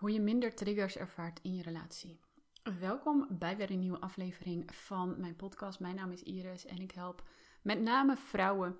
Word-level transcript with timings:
hoe 0.00 0.12
je 0.12 0.20
minder 0.20 0.54
triggers 0.54 0.96
ervaart 0.96 1.38
in 1.42 1.54
je 1.54 1.62
relatie. 1.62 2.20
Welkom 2.78 3.26
bij 3.30 3.56
weer 3.56 3.70
een 3.70 3.78
nieuwe 3.78 4.00
aflevering 4.00 4.74
van 4.74 5.20
mijn 5.20 5.36
podcast. 5.36 5.80
Mijn 5.80 5.94
naam 5.94 6.12
is 6.12 6.22
Iris 6.22 6.66
en 6.66 6.78
ik 6.78 6.90
help 6.90 7.28
met 7.62 7.80
name 7.80 8.16
vrouwen 8.16 8.78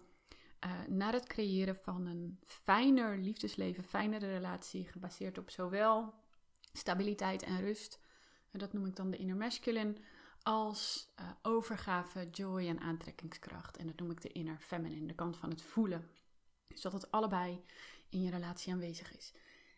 uh, 0.65 0.71
naar 0.89 1.13
het 1.13 1.27
creëren 1.27 1.77
van 1.77 2.07
een 2.07 2.39
fijner 2.45 3.19
liefdesleven, 3.19 3.85
fijnere 3.85 4.27
relatie, 4.27 4.85
gebaseerd 4.85 5.39
op 5.39 5.51
zowel 5.51 6.15
stabiliteit 6.73 7.43
en 7.43 7.61
rust. 7.61 8.01
En 8.51 8.59
dat 8.59 8.73
noem 8.73 8.87
ik 8.87 8.97
dan 8.97 9.11
de 9.11 9.17
inner 9.17 9.37
masculine, 9.37 9.97
als 10.43 11.13
uh, 11.21 11.31
overgave, 11.43 12.29
joy 12.31 12.69
en 12.69 12.81
aantrekkingskracht. 12.81 13.77
En 13.77 13.87
dat 13.87 14.01
noem 14.01 14.11
ik 14.11 14.21
de 14.21 14.33
inner 14.33 14.59
feminine, 14.61 15.07
de 15.07 15.15
kant 15.15 15.37
van 15.37 15.51
het 15.51 15.63
voelen. 15.63 16.11
Dus 16.67 16.81
dat 16.81 16.93
het 16.93 17.11
allebei 17.11 17.65
in 18.09 18.23
je 18.23 18.31
relatie 18.31 18.73
aanwezig 18.73 19.17
is. 19.17 19.35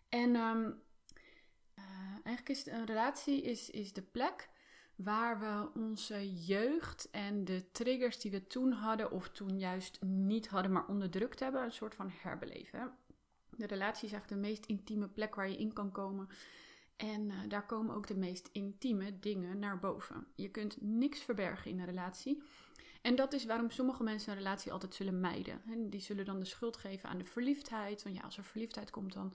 En 0.09 0.37
um, 0.37 0.83
uh, 1.79 1.85
eigenlijk 2.25 2.49
is 2.49 2.67
een 2.67 2.87
relatie 2.87 3.43
is, 3.43 3.71
is 3.71 3.93
de 3.93 4.03
plek 4.03 4.49
waar 4.97 5.41
we 5.41 5.81
onze 5.81 6.33
jeugd 6.45 7.09
en 7.11 7.45
de 7.45 7.71
triggers 7.73 8.19
die 8.19 8.31
we 8.31 8.47
toen 8.47 8.73
hadden 8.73 9.11
of 9.11 9.29
toen 9.29 9.59
juist 9.59 10.03
niet 10.03 10.49
hadden, 10.49 10.73
maar 10.73 10.87
onderdrukt 10.87 11.41
hebben, 11.41 11.63
een 11.63 11.73
soort 11.73 11.95
van 11.95 12.11
herbeleven. 12.13 12.93
De 13.51 13.67
relatie 13.67 14.07
is 14.07 14.13
eigenlijk 14.13 14.43
de 14.43 14.49
meest 14.49 14.67
intieme 14.67 15.09
plek 15.09 15.35
waar 15.35 15.49
je 15.49 15.57
in 15.57 15.73
kan 15.73 15.93
komen. 15.93 16.29
En 16.97 17.31
uh, 17.31 17.37
daar 17.49 17.67
komen 17.67 17.95
ook 17.95 18.07
de 18.07 18.17
meest 18.17 18.49
intieme 18.53 19.19
dingen 19.19 19.59
naar 19.59 19.79
boven. 19.79 20.27
Je 20.35 20.49
kunt 20.49 20.77
niks 20.81 21.21
verbergen 21.21 21.71
in 21.71 21.79
een 21.79 21.87
relatie. 21.87 22.43
En 23.03 23.15
dat 23.15 23.33
is 23.33 23.45
waarom 23.45 23.71
sommige 23.71 24.03
mensen 24.03 24.33
een 24.33 24.39
relatie 24.39 24.73
altijd 24.73 24.95
zullen 24.95 25.21
mijden. 25.21 25.63
En 25.67 25.91
die 25.91 26.01
zullen 26.01 26.25
dan 26.25 26.39
de 26.39 26.45
schuld 26.45 26.77
geven 26.77 27.09
aan 27.09 27.19
de 27.19 27.25
verliefdheid. 27.25 28.03
Want 28.03 28.17
ja, 28.17 28.23
als 28.23 28.37
er 28.37 28.45
verliefdheid 28.45 28.91
komt, 28.91 29.13
dan, 29.13 29.35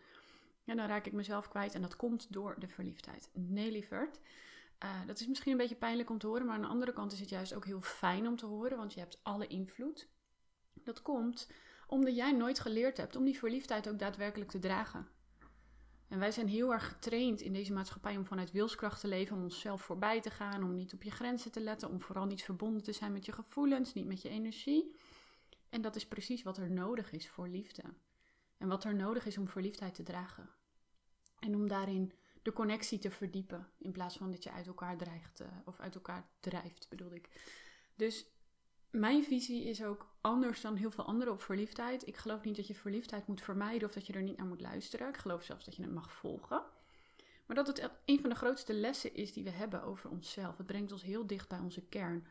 ja, 0.68 0.76
dan 0.76 0.88
raak 0.88 1.06
ik 1.06 1.14
mezelf 1.14 1.48
kwijt. 1.48 1.74
En 1.74 1.82
dat 1.82 1.96
komt 1.96 2.34
door 2.34 2.56
de 2.60 2.68
verliefdheid. 2.68 3.30
Nee, 3.34 3.72
lieverd. 3.72 4.20
Uh, 4.84 5.06
dat 5.06 5.20
is 5.20 5.28
misschien 5.28 5.52
een 5.52 5.58
beetje 5.58 5.76
pijnlijk 5.76 6.10
om 6.10 6.18
te 6.18 6.28
horen, 6.28 6.46
maar 6.46 6.56
aan 6.56 6.62
de 6.62 6.68
andere 6.68 6.94
kant 6.94 7.12
is 7.12 7.20
het 7.20 7.30
juist 7.30 7.54
ook 7.54 7.66
heel 7.66 7.82
fijn 7.82 8.28
om 8.28 8.36
te 8.36 8.46
horen, 8.46 8.78
want 8.78 8.94
je 8.94 9.00
hebt 9.00 9.20
alle 9.24 9.48
invloed. 9.48 10.08
Dat 10.74 11.02
komt 11.02 11.52
omdat 11.88 12.16
jij 12.16 12.32
nooit 12.32 12.60
geleerd 12.60 12.98
hebt 12.98 13.16
om 13.16 13.24
die 13.24 13.38
verliefdheid 13.38 13.90
ook 13.90 14.00
daadwerkelijk 14.00 14.52
te 14.52 14.60
dragen. 14.60 15.08
En 16.08 16.20
wij 16.20 16.32
zijn 16.32 16.48
heel 16.48 16.74
erg 16.74 16.88
getraind 16.88 17.42
in 17.42 17.54
deze 17.54 17.74
maatschappij 17.74 18.18
om 18.18 18.26
vanuit 18.26 18.52
wilskracht 18.52 19.00
te 19.00 19.08
leven, 19.08 19.38
om 19.38 19.44
onszelf 19.44 19.82
voorbij 19.82 20.22
te 20.22 20.30
gaan, 20.30 20.64
om 20.64 20.76
niet 20.76 20.94
op 20.94 21.04
je 21.04 21.12
grenzen 21.12 21.52
te 21.52 21.60
letten, 21.60 21.90
om 21.90 22.00
vooral 22.00 22.26
niet 22.26 22.44
verbonden 22.44 22.84
te 22.84 22.92
zijn 22.92 23.12
met 23.12 23.26
je 23.26 23.32
gevoelens, 23.32 23.94
niet 23.94 24.08
met 24.08 24.22
je 24.22 24.30
energie. 24.30 24.96
En 25.70 25.82
dat 25.82 25.96
is 25.96 26.08
precies 26.08 26.44
wat 26.44 26.58
er 26.58 26.72
nodig 26.72 27.12
is 27.12 27.30
voor 27.30 27.48
liefde. 27.48 27.84
En 28.58 28.68
wat 28.68 28.84
er 28.84 28.96
nodig 28.96 29.26
is 29.26 29.38
om 29.38 29.48
verliefdheid 29.48 29.96
te 29.96 30.04
dragen. 30.04 30.50
En 31.40 31.56
om 31.56 31.68
daarin 31.68 32.12
de 32.42 32.54
connectie 32.54 33.00
te 33.00 33.12
verdiepen, 33.12 33.68
in 33.78 33.92
plaats 33.92 34.18
van 34.18 34.32
dat 34.32 34.44
je 34.44 34.52
uit 34.52 34.68
elkaar 34.68 34.98
dreigt, 34.98 35.42
uh, 35.42 35.48
of 35.66 35.80
uit 35.80 35.96
elkaar 35.96 36.28
drijft, 36.40 36.88
bedoel 36.90 37.12
ik. 37.12 37.30
Dus 37.96 38.26
mijn 38.92 39.24
visie 39.24 39.64
is 39.64 39.84
ook 39.84 40.08
anders 40.22 40.62
dan 40.62 40.76
heel 40.76 40.92
veel 40.92 41.06
anderen 41.06 41.34
op 41.34 41.42
verliefdheid. 41.42 42.08
Ik 42.08 42.18
geloof 42.18 42.44
niet 42.44 42.56
dat 42.56 42.68
je 42.68 42.76
verliefdheid 42.76 43.28
moet 43.28 43.42
vermijden 43.42 43.88
of 43.88 43.94
dat 43.94 44.08
je 44.08 44.14
er 44.14 44.22
niet 44.22 44.38
naar 44.38 44.48
moet 44.48 44.62
luisteren. 44.62 45.08
Ik 45.08 45.18
geloof 45.18 45.44
zelfs 45.44 45.66
dat 45.66 45.76
je 45.76 45.82
het 45.82 45.94
mag 45.94 46.12
volgen. 46.12 46.62
Maar 47.46 47.56
dat 47.56 47.68
het 47.68 47.90
een 48.06 48.20
van 48.20 48.30
de 48.30 48.36
grootste 48.36 48.74
lessen 48.74 49.14
is 49.16 49.34
die 49.34 49.44
we 49.44 49.50
hebben 49.50 49.84
over 49.84 50.10
onszelf. 50.10 50.58
Het 50.58 50.66
brengt 50.66 50.92
ons 50.92 51.04
heel 51.04 51.28
dicht 51.28 51.48
bij 51.48 51.60
onze 51.60 51.82
kern. 51.82 52.28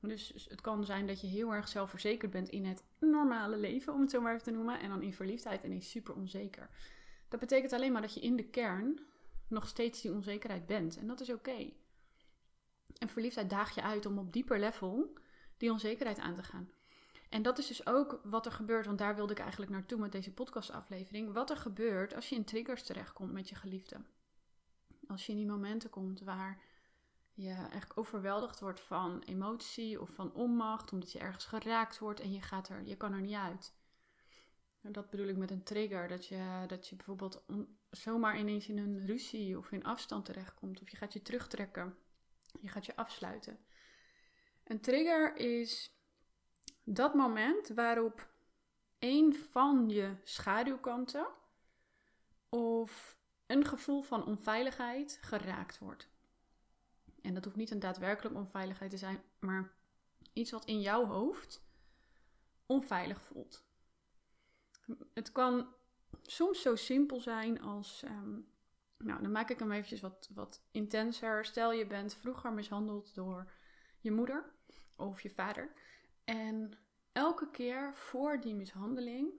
Dus 0.00 0.46
het 0.48 0.60
kan 0.60 0.84
zijn 0.84 1.06
dat 1.06 1.20
je 1.20 1.26
heel 1.26 1.54
erg 1.54 1.68
zelfverzekerd 1.68 2.30
bent 2.30 2.48
in 2.48 2.64
het 2.64 2.84
normale 2.98 3.56
leven, 3.56 3.92
om 3.92 4.00
het 4.00 4.10
zo 4.10 4.20
maar 4.20 4.32
even 4.32 4.44
te 4.44 4.50
noemen. 4.50 4.80
En 4.80 4.88
dan 4.88 5.02
in 5.02 5.12
verliefdheid 5.12 5.62
ineens 5.62 5.90
super 5.90 6.14
onzeker. 6.14 6.68
Dat 7.28 7.40
betekent 7.40 7.72
alleen 7.72 7.92
maar 7.92 8.02
dat 8.02 8.14
je 8.14 8.20
in 8.20 8.36
de 8.36 8.44
kern 8.48 9.00
nog 9.48 9.68
steeds 9.68 10.00
die 10.00 10.12
onzekerheid 10.12 10.66
bent. 10.66 10.96
En 10.96 11.06
dat 11.06 11.20
is 11.20 11.30
oké. 11.30 11.72
En 12.98 13.08
verliefdheid 13.08 13.50
daag 13.50 13.74
je 13.74 13.82
uit 13.82 14.06
om 14.06 14.18
op 14.18 14.32
dieper 14.32 14.58
level 14.58 15.18
die 15.56 15.70
onzekerheid 15.70 16.18
aan 16.18 16.34
te 16.34 16.42
gaan. 16.42 16.70
En 17.28 17.42
dat 17.42 17.58
is 17.58 17.66
dus 17.66 17.86
ook 17.86 18.20
wat 18.24 18.46
er 18.46 18.52
gebeurt, 18.52 18.86
want 18.86 18.98
daar 18.98 19.14
wilde 19.14 19.32
ik 19.32 19.38
eigenlijk 19.38 19.70
naartoe 19.70 19.98
met 19.98 20.12
deze 20.12 20.32
podcastaflevering. 20.32 21.32
Wat 21.32 21.50
er 21.50 21.56
gebeurt 21.56 22.14
als 22.14 22.28
je 22.28 22.34
in 22.34 22.44
triggers 22.44 22.82
terechtkomt 22.82 23.32
met 23.32 23.48
je 23.48 23.54
geliefde. 23.54 23.96
Als 25.08 25.26
je 25.26 25.32
in 25.32 25.38
die 25.38 25.46
momenten 25.46 25.90
komt 25.90 26.20
waar 26.20 26.62
je 27.34 27.66
echt 27.70 27.96
overweldigd 27.96 28.60
wordt 28.60 28.80
van 28.80 29.22
emotie 29.26 30.00
of 30.00 30.10
van 30.10 30.32
onmacht, 30.32 30.92
omdat 30.92 31.12
je 31.12 31.18
ergens 31.18 31.44
geraakt 31.44 31.98
wordt 31.98 32.20
en 32.20 32.32
je, 32.32 32.40
gaat 32.40 32.68
er, 32.68 32.84
je 32.84 32.96
kan 32.96 33.12
er 33.12 33.20
niet 33.20 33.34
uit. 33.34 33.74
Dat 34.90 35.10
bedoel 35.10 35.26
ik 35.26 35.36
met 35.36 35.50
een 35.50 35.62
trigger, 35.62 36.08
dat 36.08 36.26
je, 36.26 36.64
dat 36.66 36.88
je 36.88 36.96
bijvoorbeeld 36.96 37.44
zomaar 37.90 38.38
ineens 38.38 38.68
in 38.68 38.78
een 38.78 39.06
ruzie 39.06 39.58
of 39.58 39.72
in 39.72 39.84
afstand 39.84 40.24
terechtkomt, 40.24 40.80
of 40.80 40.90
je 40.90 40.96
gaat 40.96 41.12
je 41.12 41.22
terugtrekken, 41.22 41.96
je 42.60 42.68
gaat 42.68 42.86
je 42.86 42.96
afsluiten. 42.96 43.58
Een 44.64 44.80
trigger 44.80 45.36
is 45.36 45.96
dat 46.84 47.14
moment 47.14 47.68
waarop 47.68 48.28
een 48.98 49.34
van 49.34 49.88
je 49.88 50.16
schaduwkanten 50.22 51.26
of 52.48 53.18
een 53.46 53.64
gevoel 53.64 54.02
van 54.02 54.24
onveiligheid 54.24 55.18
geraakt 55.20 55.78
wordt. 55.78 56.08
En 57.22 57.34
dat 57.34 57.44
hoeft 57.44 57.56
niet 57.56 57.70
een 57.70 57.78
daadwerkelijke 57.78 58.38
onveiligheid 58.38 58.90
te 58.90 58.96
zijn, 58.96 59.22
maar 59.38 59.74
iets 60.32 60.50
wat 60.50 60.64
in 60.64 60.80
jouw 60.80 61.06
hoofd 61.06 61.64
onveilig 62.66 63.22
voelt. 63.22 63.65
Het 65.14 65.32
kan 65.32 65.74
soms 66.22 66.62
zo 66.62 66.76
simpel 66.76 67.20
zijn 67.20 67.60
als. 67.60 68.02
Ehm, 68.02 68.38
nou, 68.98 69.22
dan 69.22 69.32
maak 69.32 69.50
ik 69.50 69.58
hem 69.58 69.72
eventjes 69.72 70.00
wat, 70.00 70.30
wat 70.34 70.62
intenser. 70.70 71.44
Stel 71.44 71.72
je 71.72 71.86
bent 71.86 72.14
vroeger 72.14 72.52
mishandeld 72.52 73.14
door 73.14 73.52
je 74.00 74.10
moeder 74.10 74.52
of 74.96 75.20
je 75.20 75.30
vader. 75.30 75.72
En 76.24 76.72
elke 77.12 77.50
keer 77.50 77.94
voor 77.94 78.40
die 78.40 78.54
mishandeling 78.54 79.32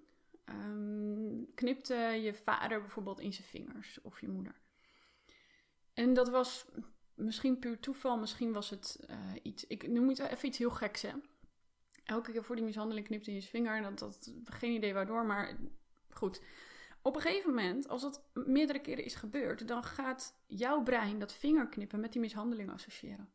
um, 0.49 1.53
knipte 1.53 1.93
je 1.95 2.33
vader 2.33 2.81
bijvoorbeeld 2.81 3.19
in 3.19 3.33
zijn 3.33 3.47
vingers 3.47 4.01
of 4.01 4.21
je 4.21 4.27
moeder. 4.27 4.55
En 5.93 6.13
dat 6.13 6.29
was 6.29 6.65
misschien 7.13 7.59
puur 7.59 7.79
toeval, 7.79 8.17
misschien 8.17 8.53
was 8.53 8.69
het 8.69 9.05
uh, 9.09 9.17
iets. 9.43 9.67
Ik 9.67 9.87
noem 9.87 10.09
het 10.09 10.19
even 10.19 10.47
iets 10.47 10.57
heel 10.57 10.71
geks, 10.71 11.01
hè? 11.01 11.11
Elke 12.07 12.31
keer 12.31 12.43
voor 12.43 12.55
die 12.55 12.65
mishandeling 12.65 13.05
knipte 13.05 13.29
in 13.29 13.35
je 13.35 13.41
vinger. 13.41 13.81
Dat, 13.81 13.99
dat, 13.99 14.33
geen 14.43 14.71
idee 14.71 14.93
waardoor, 14.93 15.25
maar 15.25 15.57
goed. 16.09 16.41
Op 17.01 17.15
een 17.15 17.21
gegeven 17.21 17.49
moment, 17.49 17.87
als 17.87 18.01
dat 18.01 18.23
meerdere 18.33 18.79
keren 18.79 19.03
is 19.03 19.15
gebeurd, 19.15 19.67
dan 19.67 19.83
gaat 19.83 20.33
jouw 20.45 20.83
brein 20.83 21.19
dat 21.19 21.33
vingerknippen 21.33 21.99
met 21.99 22.11
die 22.11 22.21
mishandeling 22.21 22.71
associëren. 22.71 23.29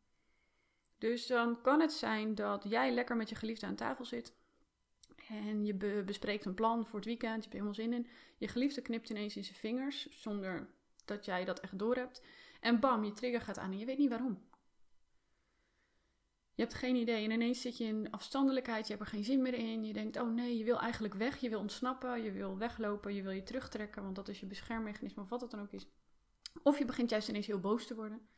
Dus 0.98 1.26
dan 1.26 1.60
kan 1.60 1.80
het 1.80 1.92
zijn 1.92 2.34
dat 2.34 2.64
jij 2.68 2.92
lekker 2.92 3.16
met 3.16 3.28
je 3.28 3.34
geliefde 3.34 3.66
aan 3.66 3.74
tafel 3.74 4.04
zit. 4.04 4.34
En 5.28 5.64
je 5.64 5.74
bespreekt 6.04 6.44
een 6.44 6.54
plan 6.54 6.86
voor 6.86 6.98
het 6.98 7.08
weekend. 7.08 7.34
Je 7.34 7.40
hebt 7.40 7.52
helemaal 7.52 7.74
zin 7.74 7.92
in. 7.92 8.06
Je 8.38 8.48
geliefde 8.48 8.82
knipt 8.82 9.10
ineens 9.10 9.36
in 9.36 9.44
zijn 9.44 9.56
vingers. 9.58 10.08
Zonder 10.10 10.68
dat 11.04 11.24
jij 11.24 11.44
dat 11.44 11.60
echt 11.60 11.78
door 11.78 11.96
hebt. 11.96 12.22
En 12.60 12.80
bam, 12.80 13.04
je 13.04 13.12
trigger 13.12 13.40
gaat 13.40 13.58
aan 13.58 13.72
en 13.72 13.78
je 13.78 13.86
weet 13.86 13.98
niet 13.98 14.08
waarom. 14.08 14.38
Je 16.54 16.62
hebt 16.62 16.74
geen 16.74 16.96
idee 16.96 17.24
en 17.24 17.30
ineens 17.30 17.60
zit 17.60 17.76
je 17.76 17.84
in 17.84 18.10
afstandelijkheid, 18.10 18.86
je 18.86 18.92
hebt 18.92 19.04
er 19.04 19.12
geen 19.12 19.24
zin 19.24 19.42
meer 19.42 19.54
in. 19.54 19.84
Je 19.84 19.92
denkt, 19.92 20.16
oh 20.16 20.28
nee, 20.28 20.58
je 20.58 20.64
wil 20.64 20.80
eigenlijk 20.80 21.14
weg, 21.14 21.40
je 21.40 21.48
wil 21.48 21.60
ontsnappen, 21.60 22.22
je 22.22 22.32
wil 22.32 22.58
weglopen, 22.58 23.14
je 23.14 23.22
wil 23.22 23.30
je 23.30 23.42
terugtrekken, 23.42 24.02
want 24.02 24.16
dat 24.16 24.28
is 24.28 24.40
je 24.40 24.46
beschermmechanisme 24.46 25.22
of 25.22 25.28
wat 25.28 25.40
het 25.40 25.50
dan 25.50 25.60
ook 25.60 25.72
is. 25.72 25.86
Of 26.62 26.78
je 26.78 26.84
begint 26.84 27.10
juist 27.10 27.28
ineens 27.28 27.46
heel 27.46 27.60
boos 27.60 27.86
te 27.86 27.94
worden. 27.94 28.28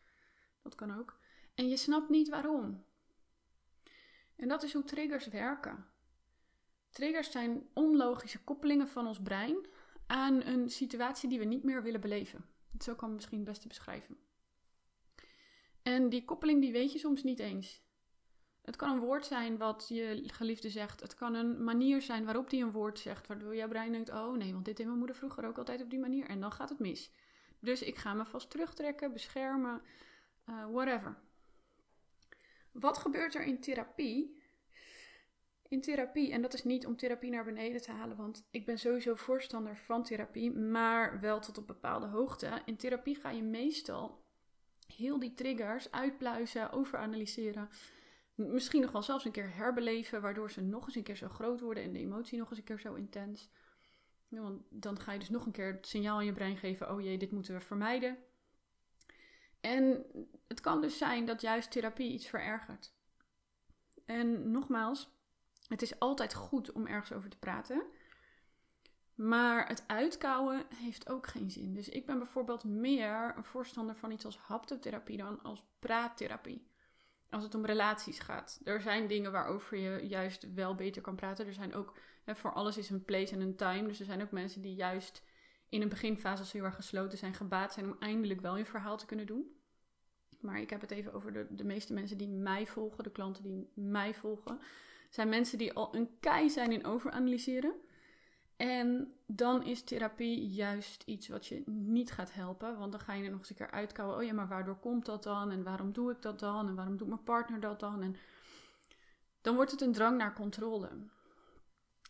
Dat 0.62 0.74
kan 0.74 0.98
ook. 0.98 1.18
En 1.54 1.68
je 1.68 1.76
snapt 1.76 2.08
niet 2.08 2.28
waarom. 2.28 2.84
En 4.36 4.48
dat 4.48 4.62
is 4.62 4.72
hoe 4.72 4.84
triggers 4.84 5.28
werken. 5.28 5.86
Triggers 6.90 7.30
zijn 7.30 7.68
onlogische 7.72 8.44
koppelingen 8.44 8.88
van 8.88 9.06
ons 9.06 9.22
brein 9.22 9.66
aan 10.06 10.42
een 10.42 10.70
situatie 10.70 11.28
die 11.28 11.38
we 11.38 11.44
niet 11.44 11.64
meer 11.64 11.82
willen 11.82 12.00
beleven. 12.00 12.44
Zo 12.78 12.94
kan 12.94 13.08
ik 13.08 13.14
misschien 13.14 13.38
het 13.38 13.48
beste 13.48 13.68
beschrijven. 13.68 14.16
En 15.82 16.08
die 16.08 16.24
koppeling 16.24 16.60
die 16.60 16.72
weet 16.72 16.92
je 16.92 16.98
soms 16.98 17.22
niet 17.22 17.38
eens. 17.38 17.83
Het 18.64 18.76
kan 18.76 18.90
een 18.90 19.00
woord 19.00 19.26
zijn 19.26 19.56
wat 19.56 19.86
je 19.88 20.22
geliefde 20.26 20.70
zegt. 20.70 21.00
Het 21.00 21.14
kan 21.14 21.34
een 21.34 21.64
manier 21.64 22.02
zijn 22.02 22.24
waarop 22.24 22.50
die 22.50 22.62
een 22.62 22.72
woord 22.72 22.98
zegt. 22.98 23.26
Waardoor 23.26 23.56
jouw 23.56 23.68
brein 23.68 23.92
denkt: 23.92 24.10
oh 24.10 24.36
nee, 24.36 24.52
want 24.52 24.64
dit 24.64 24.76
deed 24.76 24.86
mijn 24.86 24.98
moeder 24.98 25.16
vroeger 25.16 25.46
ook 25.46 25.58
altijd 25.58 25.82
op 25.82 25.90
die 25.90 25.98
manier. 25.98 26.26
En 26.26 26.40
dan 26.40 26.52
gaat 26.52 26.68
het 26.68 26.78
mis. 26.78 27.10
Dus 27.58 27.82
ik 27.82 27.96
ga 27.96 28.14
me 28.14 28.24
vast 28.24 28.50
terugtrekken, 28.50 29.12
beschermen, 29.12 29.82
uh, 30.48 30.66
whatever. 30.70 31.16
Wat 32.72 32.98
gebeurt 32.98 33.34
er 33.34 33.44
in 33.44 33.60
therapie? 33.60 34.42
In 35.68 35.80
therapie, 35.80 36.32
en 36.32 36.42
dat 36.42 36.54
is 36.54 36.64
niet 36.64 36.86
om 36.86 36.96
therapie 36.96 37.30
naar 37.30 37.44
beneden 37.44 37.82
te 37.82 37.90
halen, 37.90 38.16
want 38.16 38.48
ik 38.50 38.66
ben 38.66 38.78
sowieso 38.78 39.14
voorstander 39.14 39.76
van 39.76 40.02
therapie, 40.02 40.52
maar 40.52 41.20
wel 41.20 41.40
tot 41.40 41.58
op 41.58 41.66
bepaalde 41.66 42.06
hoogte. 42.06 42.62
In 42.64 42.76
therapie 42.76 43.14
ga 43.14 43.30
je 43.30 43.42
meestal 43.42 44.22
heel 44.96 45.18
die 45.18 45.34
triggers 45.34 45.90
uitpluizen, 45.90 46.72
overanalyseren 46.72 47.68
Misschien 48.34 48.80
nog 48.80 48.92
wel 48.92 49.02
zelfs 49.02 49.24
een 49.24 49.32
keer 49.32 49.54
herbeleven, 49.54 50.20
waardoor 50.20 50.50
ze 50.50 50.60
nog 50.60 50.86
eens 50.86 50.94
een 50.94 51.02
keer 51.02 51.16
zo 51.16 51.28
groot 51.28 51.60
worden 51.60 51.82
en 51.82 51.92
de 51.92 51.98
emotie 51.98 52.38
nog 52.38 52.48
eens 52.48 52.58
een 52.58 52.64
keer 52.64 52.80
zo 52.80 52.94
intens. 52.94 53.50
want 54.28 54.62
dan 54.70 55.00
ga 55.00 55.12
je 55.12 55.18
dus 55.18 55.30
nog 55.30 55.46
een 55.46 55.52
keer 55.52 55.72
het 55.72 55.86
signaal 55.86 56.20
in 56.20 56.26
je 56.26 56.32
brein 56.32 56.56
geven: 56.56 56.90
oh 56.90 57.00
jee, 57.00 57.18
dit 57.18 57.30
moeten 57.30 57.54
we 57.54 57.60
vermijden. 57.60 58.18
En 59.60 60.04
het 60.48 60.60
kan 60.60 60.80
dus 60.80 60.98
zijn 60.98 61.26
dat 61.26 61.40
juist 61.40 61.70
therapie 61.70 62.12
iets 62.12 62.26
verergert. 62.26 62.94
En 64.04 64.50
nogmaals, 64.50 65.10
het 65.68 65.82
is 65.82 65.98
altijd 65.98 66.34
goed 66.34 66.72
om 66.72 66.86
ergens 66.86 67.12
over 67.12 67.30
te 67.30 67.38
praten. 67.38 67.82
Maar 69.14 69.68
het 69.68 69.84
uitkouwen 69.86 70.66
heeft 70.74 71.08
ook 71.08 71.26
geen 71.26 71.50
zin. 71.50 71.74
Dus 71.74 71.88
ik 71.88 72.06
ben 72.06 72.18
bijvoorbeeld 72.18 72.64
meer 72.64 73.36
een 73.36 73.44
voorstander 73.44 73.96
van 73.96 74.10
iets 74.10 74.24
als 74.24 74.38
haptotherapie 74.38 75.16
dan 75.16 75.42
als 75.42 75.64
praattherapie. 75.78 76.66
Als 77.34 77.42
het 77.42 77.54
om 77.54 77.64
relaties 77.64 78.18
gaat. 78.18 78.60
Er 78.64 78.80
zijn 78.80 79.06
dingen 79.06 79.32
waarover 79.32 79.78
je 79.78 80.06
juist 80.06 80.54
wel 80.54 80.74
beter 80.74 81.02
kan 81.02 81.14
praten. 81.14 81.46
Er 81.46 81.52
zijn 81.52 81.74
ook, 81.74 81.96
hè, 82.24 82.34
voor 82.34 82.52
alles 82.52 82.76
is 82.76 82.90
een 82.90 83.04
place 83.04 83.34
en 83.34 83.40
een 83.40 83.56
time. 83.56 83.88
Dus 83.88 84.00
er 84.00 84.04
zijn 84.04 84.22
ook 84.22 84.30
mensen 84.30 84.62
die 84.62 84.74
juist 84.74 85.22
in 85.68 85.82
een 85.82 85.88
beginfase, 85.88 86.40
als 86.40 86.52
heel 86.52 86.64
erg 86.64 86.74
gesloten 86.74 87.18
zijn, 87.18 87.34
gebaat 87.34 87.72
zijn 87.72 87.86
om 87.86 87.96
eindelijk 87.98 88.40
wel 88.40 88.56
je 88.56 88.64
verhaal 88.64 88.96
te 88.96 89.06
kunnen 89.06 89.26
doen. 89.26 89.56
Maar 90.40 90.60
ik 90.60 90.70
heb 90.70 90.80
het 90.80 90.90
even 90.90 91.12
over 91.12 91.32
de, 91.32 91.46
de 91.50 91.64
meeste 91.64 91.92
mensen 91.92 92.18
die 92.18 92.28
mij 92.28 92.66
volgen, 92.66 93.04
de 93.04 93.10
klanten 93.10 93.42
die 93.42 93.70
mij 93.74 94.14
volgen. 94.14 94.60
Zijn 95.10 95.28
mensen 95.28 95.58
die 95.58 95.72
al 95.72 95.94
een 95.94 96.10
kei 96.20 96.50
zijn 96.50 96.72
in 96.72 96.86
overanalyseren. 96.86 97.74
En 98.56 99.14
dan 99.26 99.62
is 99.62 99.82
therapie 99.82 100.48
juist 100.48 101.02
iets 101.02 101.28
wat 101.28 101.46
je 101.46 101.62
niet 101.66 102.12
gaat 102.12 102.32
helpen. 102.32 102.78
Want 102.78 102.92
dan 102.92 103.00
ga 103.00 103.12
je 103.12 103.24
er 103.24 103.30
nog 103.30 103.38
eens 103.38 103.50
een 103.50 103.56
keer 103.56 103.70
uitkouwen. 103.70 104.16
Oh 104.16 104.24
ja, 104.24 104.32
maar 104.32 104.48
waardoor 104.48 104.78
komt 104.78 105.06
dat 105.06 105.22
dan? 105.22 105.50
En 105.50 105.62
waarom 105.62 105.92
doe 105.92 106.10
ik 106.10 106.22
dat 106.22 106.38
dan? 106.38 106.68
En 106.68 106.74
waarom 106.74 106.96
doet 106.96 107.08
mijn 107.08 107.22
partner 107.22 107.60
dat 107.60 107.80
dan? 107.80 108.02
En 108.02 108.16
dan 109.40 109.54
wordt 109.54 109.70
het 109.70 109.80
een 109.80 109.92
drang 109.92 110.18
naar 110.18 110.34
controle. 110.34 110.90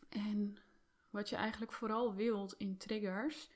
En 0.08 0.56
wat 1.10 1.28
je 1.28 1.36
eigenlijk 1.36 1.72
vooral 1.72 2.14
wilt 2.14 2.54
in 2.58 2.76
triggers, 2.76 3.50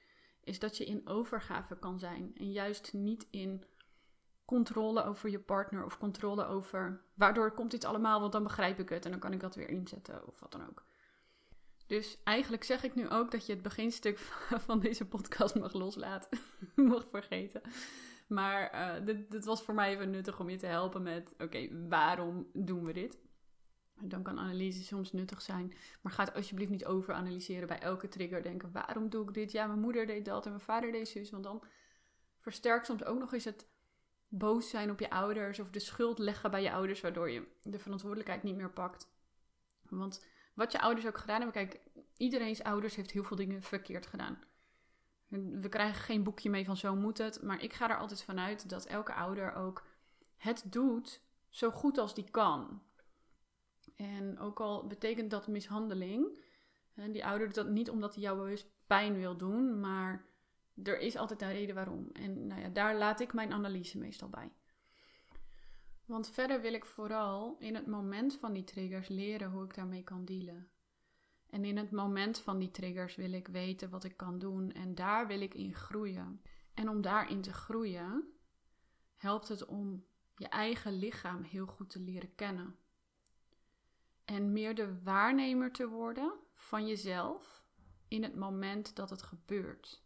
is 0.44 0.58
dat 0.58 0.76
je 0.76 0.84
in 0.84 1.06
overgave 1.06 1.79
kan 1.79 1.99
zijn. 1.99 2.32
En 2.37 2.52
juist 2.52 2.93
niet 2.93 3.26
in 3.31 3.64
controle 4.44 5.05
over 5.05 5.31
je 5.31 5.41
partner 5.41 5.84
of 5.84 5.99
controle 5.99 6.46
over 6.46 7.05
waardoor 7.14 7.52
komt 7.52 7.70
dit 7.70 7.84
allemaal, 7.84 8.20
want 8.20 8.32
dan 8.32 8.43
begrijp 8.43 8.79
ik 8.79 8.88
het 8.88 9.05
en 9.05 9.11
dan 9.11 9.20
kan 9.20 9.32
ik 9.32 9.41
dat 9.41 9.55
weer 9.55 9.69
inzetten 9.69 10.26
of 10.26 10.41
wat 10.41 10.52
dan 10.52 10.69
ook. 10.69 10.88
Dus 11.88 12.19
eigenlijk 12.25 12.64
zeg 12.64 12.82
ik 12.82 12.94
nu 12.94 13.08
ook 13.08 13.31
dat 13.31 13.46
je 13.46 13.52
het 13.52 13.62
beginstuk 13.62 14.19
van 14.67 14.81
deze 14.81 15.08
podcast 15.08 15.55
mag 15.55 15.73
loslaten, 15.73 16.38
mag 16.75 17.06
vergeten. 17.11 17.61
Maar 18.26 18.75
uh, 18.75 19.05
dit, 19.05 19.31
dit, 19.31 19.44
was 19.44 19.62
voor 19.62 19.75
mij 19.75 19.93
even 19.93 20.11
nuttig 20.11 20.40
om 20.40 20.50
je 20.50 20.56
te 20.56 20.67
helpen 20.67 21.02
met: 21.02 21.35
oké, 21.38 21.88
waarom 21.88 22.50
doen 22.52 22.85
we 22.85 22.93
dit? 22.93 23.19
Dan 24.00 24.23
kan 24.23 24.38
analyse 24.38 24.85
soms 24.85 25.12
nuttig 25.12 25.43
zijn. 25.43 25.75
Maar 26.02 26.12
ga 26.12 26.25
alsjeblieft 26.35 26.70
niet 26.70 26.85
over 26.85 27.14
analyseren 27.14 27.69
bij 27.69 27.79
elke 27.79 28.08
trigger. 28.08 28.43
Denken: 28.43 28.73
waarom 28.73 29.08
doe 29.08 29.29
ik 29.29 29.34
dit? 29.34 29.52
Ja, 29.52 29.67
mijn 29.67 29.81
moeder 29.81 30.06
deed 30.06 30.25
dat 30.25 30.44
en 30.44 30.50
mijn 30.50 30.62
vader 30.62 30.93
deed 30.93 31.08
zus. 31.08 31.31
Want 31.31 31.44
dan 31.44 31.64
versterkt 32.38 32.87
soms 32.87 33.05
ook 33.05 33.19
nog 33.19 33.32
eens 33.32 33.44
het 33.44 33.69
boos 34.29 34.70
zijn 34.70 34.91
op 34.91 35.00
je 35.00 35.11
ouders 35.11 35.58
of 35.58 35.70
de 35.70 35.81
schuld 35.81 36.19
leggen 36.19 36.50
bij 36.50 36.62
je 36.62 36.73
ouders, 36.73 37.00
waardoor 37.00 37.31
je 37.31 37.46
de 37.62 37.79
verantwoordelijkheid 37.79 38.43
niet 38.43 38.56
meer 38.56 38.73
pakt. 38.73 39.08
Want 39.88 40.26
wat 40.58 40.72
je 40.72 40.81
ouders 40.81 41.06
ook 41.06 41.19
gedaan 41.19 41.43
hebben, 41.43 41.66
kijk, 41.66 41.81
iedereen's 42.16 42.62
ouders 42.62 42.96
heeft 42.96 43.10
heel 43.10 43.25
veel 43.25 43.37
dingen 43.37 43.62
verkeerd 43.62 44.06
gedaan. 44.06 44.38
We 45.60 45.69
krijgen 45.69 46.02
geen 46.02 46.22
boekje 46.22 46.50
mee 46.50 46.64
van 46.64 46.76
zo 46.76 46.94
moet 46.94 47.19
het, 47.19 47.43
maar 47.43 47.62
ik 47.62 47.72
ga 47.72 47.90
er 47.90 47.99
altijd 47.99 48.22
vanuit 48.22 48.69
dat 48.69 48.84
elke 48.84 49.14
ouder 49.14 49.55
ook 49.55 49.87
het 50.37 50.64
doet 50.66 51.22
zo 51.49 51.70
goed 51.70 51.99
als 51.99 52.14
die 52.14 52.31
kan. 52.31 52.82
En 53.96 54.38
ook 54.38 54.60
al 54.60 54.87
betekent 54.87 55.31
dat 55.31 55.46
mishandeling, 55.46 56.38
die 56.94 57.26
ouder 57.26 57.46
doet 57.46 57.56
dat 57.56 57.69
niet 57.69 57.90
omdat 57.90 58.14
hij 58.14 58.22
jou 58.22 58.38
bewust 58.38 58.66
pijn 58.87 59.14
wil 59.14 59.37
doen, 59.37 59.81
maar 59.81 60.25
er 60.82 60.99
is 60.99 61.16
altijd 61.16 61.43
een 61.43 61.52
reden 61.52 61.75
waarom. 61.75 62.08
En 62.12 62.46
nou 62.46 62.60
ja, 62.60 62.69
daar 62.69 62.96
laat 62.96 63.20
ik 63.20 63.32
mijn 63.32 63.52
analyse 63.52 63.99
meestal 63.99 64.28
bij. 64.28 64.52
Want 66.08 66.31
verder 66.31 66.60
wil 66.60 66.72
ik 66.72 66.84
vooral 66.84 67.56
in 67.58 67.75
het 67.75 67.87
moment 67.87 68.37
van 68.37 68.52
die 68.52 68.64
triggers 68.64 69.08
leren 69.08 69.50
hoe 69.50 69.64
ik 69.64 69.75
daarmee 69.75 70.02
kan 70.02 70.25
dealen. 70.25 70.70
En 71.50 71.64
in 71.64 71.76
het 71.76 71.90
moment 71.90 72.38
van 72.38 72.58
die 72.58 72.70
triggers 72.70 73.16
wil 73.16 73.32
ik 73.32 73.49
weten 73.49 73.90
wat 73.90 74.05
ik 74.05 74.16
kan 74.16 74.38
doen 74.38 74.72
en 74.72 74.94
daar 74.94 75.26
wil 75.26 75.40
ik 75.40 75.55
in 75.55 75.75
groeien. 75.75 76.43
En 76.75 76.88
om 76.88 77.00
daarin 77.00 77.40
te 77.40 77.52
groeien, 77.52 78.32
helpt 79.16 79.49
het 79.49 79.64
om 79.64 80.05
je 80.34 80.49
eigen 80.49 80.93
lichaam 80.93 81.43
heel 81.43 81.66
goed 81.66 81.90
te 81.90 82.00
leren 82.00 82.34
kennen. 82.34 82.76
En 84.25 84.52
meer 84.52 84.75
de 84.75 85.02
waarnemer 85.02 85.72
te 85.72 85.88
worden 85.88 86.32
van 86.55 86.87
jezelf 86.87 87.62
in 88.08 88.22
het 88.22 88.37
moment 88.37 88.96
dat 88.96 89.10
het 89.10 89.22
gebeurt. 89.22 90.02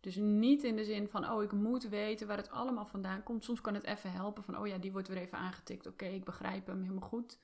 Dus 0.00 0.16
niet 0.16 0.62
in 0.62 0.76
de 0.76 0.84
zin 0.84 1.08
van, 1.08 1.30
oh, 1.30 1.42
ik 1.42 1.52
moet 1.52 1.88
weten 1.88 2.26
waar 2.26 2.36
het 2.36 2.50
allemaal 2.50 2.86
vandaan 2.86 3.22
komt. 3.22 3.44
Soms 3.44 3.60
kan 3.60 3.74
het 3.74 3.84
even 3.84 4.12
helpen 4.12 4.42
van, 4.42 4.58
oh 4.58 4.66
ja, 4.66 4.78
die 4.78 4.92
wordt 4.92 5.08
weer 5.08 5.16
even 5.16 5.38
aangetikt. 5.38 5.86
Oké, 5.86 6.04
ik 6.04 6.24
begrijp 6.24 6.66
hem 6.66 6.82
helemaal 6.82 7.08
goed. 7.08 7.40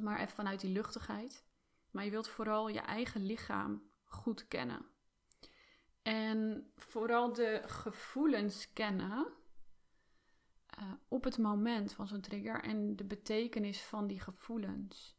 Maar 0.00 0.20
even 0.20 0.34
vanuit 0.34 0.60
die 0.60 0.72
luchtigheid. 0.72 1.44
Maar 1.90 2.04
je 2.04 2.10
wilt 2.10 2.28
vooral 2.28 2.68
je 2.68 2.80
eigen 2.80 3.26
lichaam 3.26 3.82
goed 4.04 4.48
kennen. 4.48 4.86
En 6.02 6.70
vooral 6.76 7.32
de 7.32 7.62
gevoelens 7.66 8.72
kennen 8.72 9.26
uh, 10.78 10.92
op 11.08 11.24
het 11.24 11.38
moment 11.38 11.92
van 11.92 12.06
zo'n 12.06 12.20
trigger 12.20 12.62
en 12.62 12.96
de 12.96 13.04
betekenis 13.04 13.82
van 13.82 14.06
die 14.06 14.20
gevoelens. 14.20 15.16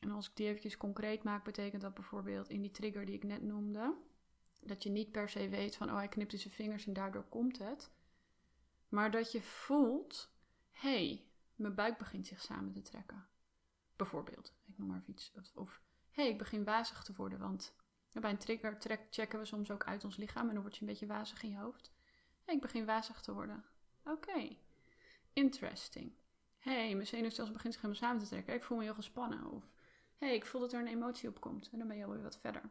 En 0.00 0.10
als 0.10 0.28
ik 0.28 0.36
die 0.36 0.46
eventjes 0.46 0.76
concreet 0.76 1.22
maak, 1.22 1.44
betekent 1.44 1.82
dat 1.82 1.94
bijvoorbeeld 1.94 2.48
in 2.48 2.62
die 2.62 2.70
trigger 2.70 3.04
die 3.04 3.14
ik 3.14 3.24
net 3.24 3.42
noemde 3.42 3.96
dat 4.60 4.82
je 4.82 4.90
niet 4.90 5.12
per 5.12 5.28
se 5.28 5.48
weet 5.48 5.76
van, 5.76 5.90
oh 5.90 5.96
hij 5.96 6.08
knipt 6.08 6.32
in 6.32 6.38
zijn 6.38 6.54
vingers 6.54 6.86
en 6.86 6.92
daardoor 6.92 7.24
komt 7.28 7.58
het. 7.58 7.90
Maar 8.88 9.10
dat 9.10 9.32
je 9.32 9.42
voelt, 9.42 10.30
hé, 10.70 11.06
hey, 11.06 11.24
mijn 11.54 11.74
buik 11.74 11.98
begint 11.98 12.26
zich 12.26 12.40
samen 12.40 12.72
te 12.72 12.82
trekken. 12.82 13.26
Bijvoorbeeld, 13.96 14.54
ik 14.66 14.78
noem 14.78 14.88
maar 14.88 15.02
iets. 15.06 15.32
Of, 15.54 15.80
hé, 16.10 16.22
hey, 16.22 16.32
ik 16.32 16.38
begin 16.38 16.64
wazig 16.64 17.02
te 17.02 17.12
worden, 17.12 17.38
want 17.38 17.74
bij 18.12 18.30
een 18.30 18.38
trigger 18.38 18.78
trek, 18.78 19.06
checken 19.10 19.38
we 19.38 19.44
soms 19.44 19.70
ook 19.70 19.84
uit 19.84 20.04
ons 20.04 20.16
lichaam 20.16 20.48
en 20.48 20.54
dan 20.54 20.62
word 20.62 20.74
je 20.74 20.80
een 20.80 20.86
beetje 20.86 21.06
wazig 21.06 21.42
in 21.42 21.50
je 21.50 21.58
hoofd. 21.58 21.92
hey, 22.44 22.54
ik 22.54 22.60
begin 22.60 22.84
wazig 22.84 23.20
te 23.20 23.32
worden. 23.32 23.64
Oké, 24.04 24.56
interesting. 25.32 26.12
Hey, 26.58 26.94
mijn 26.94 27.06
zenuwstelsel 27.06 27.54
begint 27.54 27.72
zich 27.72 27.82
helemaal 27.82 28.02
samen 28.02 28.22
te 28.22 28.28
trekken. 28.28 28.54
Ik 28.54 28.62
voel 28.62 28.76
me 28.76 28.82
heel 28.82 28.94
gespannen. 28.94 29.50
Of 29.50 29.64
hey, 30.16 30.34
ik 30.34 30.46
voel 30.46 30.60
dat 30.60 30.72
er 30.72 30.80
een 30.80 30.86
emotie 30.86 31.28
op 31.28 31.40
komt. 31.40 31.68
En 31.72 31.78
dan 31.78 31.88
ben 31.88 31.96
je 31.96 32.04
alweer 32.04 32.22
wat 32.22 32.38
verder. 32.38 32.70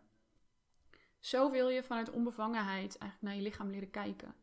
Zo 1.19 1.51
wil 1.51 1.69
je 1.69 1.83
vanuit 1.83 2.09
onbevangenheid 2.09 2.97
eigenlijk 2.97 3.21
naar 3.21 3.35
je 3.35 3.41
lichaam 3.41 3.69
leren 3.69 3.91
kijken. 3.91 4.35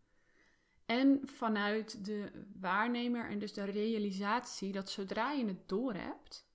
En 0.86 1.20
vanuit 1.24 2.04
de 2.04 2.30
waarnemer 2.60 3.30
en 3.30 3.38
dus 3.38 3.52
de 3.52 3.64
realisatie 3.64 4.72
dat 4.72 4.90
zodra 4.90 5.32
je 5.32 5.46
het 5.46 5.68
doorhebt, 5.68 6.48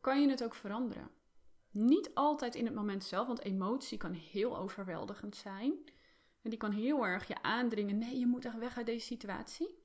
kan 0.00 0.20
je 0.20 0.28
het 0.28 0.44
ook 0.44 0.54
veranderen. 0.54 1.10
Niet 1.70 2.14
altijd 2.14 2.54
in 2.54 2.64
het 2.64 2.74
moment 2.74 3.04
zelf, 3.04 3.26
want 3.26 3.40
emotie 3.40 3.98
kan 3.98 4.12
heel 4.12 4.58
overweldigend 4.58 5.36
zijn. 5.36 5.72
En 6.42 6.50
die 6.50 6.58
kan 6.58 6.72
heel 6.72 7.06
erg 7.06 7.28
je 7.28 7.42
aandringen. 7.42 7.98
Nee, 7.98 8.18
je 8.18 8.26
moet 8.26 8.44
echt 8.44 8.58
weg 8.58 8.76
uit 8.76 8.86
deze 8.86 9.06
situatie. 9.06 9.78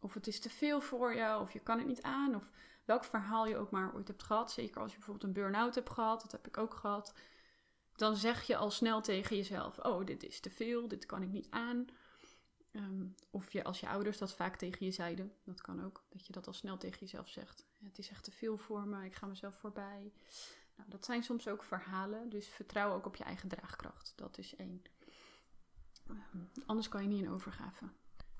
Of 0.00 0.14
het 0.14 0.26
is 0.26 0.40
te 0.40 0.50
veel 0.50 0.80
voor 0.80 1.14
je, 1.14 1.38
of 1.38 1.52
je 1.52 1.60
kan 1.60 1.78
het 1.78 1.86
niet 1.86 2.02
aan. 2.02 2.34
Of 2.34 2.50
welk 2.84 3.04
verhaal 3.04 3.46
je 3.46 3.56
ook 3.56 3.70
maar 3.70 3.94
ooit 3.94 4.08
hebt 4.08 4.22
gehad. 4.22 4.52
Zeker 4.52 4.80
als 4.80 4.90
je 4.90 4.96
bijvoorbeeld 4.96 5.26
een 5.26 5.42
burn-out 5.42 5.74
hebt 5.74 5.90
gehad, 5.90 6.20
dat 6.22 6.32
heb 6.32 6.46
ik 6.46 6.56
ook 6.56 6.74
gehad 6.74 7.14
dan 8.00 8.16
zeg 8.16 8.42
je 8.42 8.56
al 8.56 8.70
snel 8.70 9.00
tegen 9.00 9.36
jezelf: 9.36 9.78
Oh, 9.78 10.06
dit 10.06 10.22
is 10.22 10.40
te 10.40 10.50
veel, 10.50 10.88
dit 10.88 11.06
kan 11.06 11.22
ik 11.22 11.28
niet 11.28 11.46
aan. 11.50 11.86
Ehm, 12.72 13.06
of 13.30 13.52
je, 13.52 13.64
als 13.64 13.80
je 13.80 13.88
ouders 13.88 14.18
dat 14.18 14.34
vaak 14.34 14.56
tegen 14.56 14.86
je 14.86 14.92
zeiden, 14.92 15.32
dat 15.44 15.60
kan 15.60 15.84
ook, 15.84 16.04
dat 16.08 16.26
je 16.26 16.32
dat 16.32 16.46
al 16.46 16.52
snel 16.52 16.76
tegen 16.76 16.98
jezelf 16.98 17.28
zegt. 17.28 17.66
Het 17.82 17.98
is 17.98 18.10
echt 18.10 18.24
te 18.24 18.30
veel 18.30 18.56
voor 18.56 18.86
me, 18.86 19.04
ik 19.04 19.14
ga 19.14 19.26
mezelf 19.26 19.54
voorbij. 19.54 20.12
Nou, 20.76 20.90
dat 20.90 21.04
zijn 21.04 21.22
soms 21.22 21.48
ook 21.48 21.62
verhalen, 21.62 22.28
dus 22.28 22.48
vertrouw 22.48 22.92
ook 22.92 23.06
op 23.06 23.16
je 23.16 23.24
eigen 23.24 23.48
draagkracht. 23.48 24.12
Dat 24.16 24.38
is 24.38 24.56
één. 24.56 24.82
Ehm, 26.06 26.44
anders 26.66 26.88
kan 26.88 27.02
je 27.02 27.08
niet 27.08 27.22
in 27.22 27.30
overgave. 27.30 27.84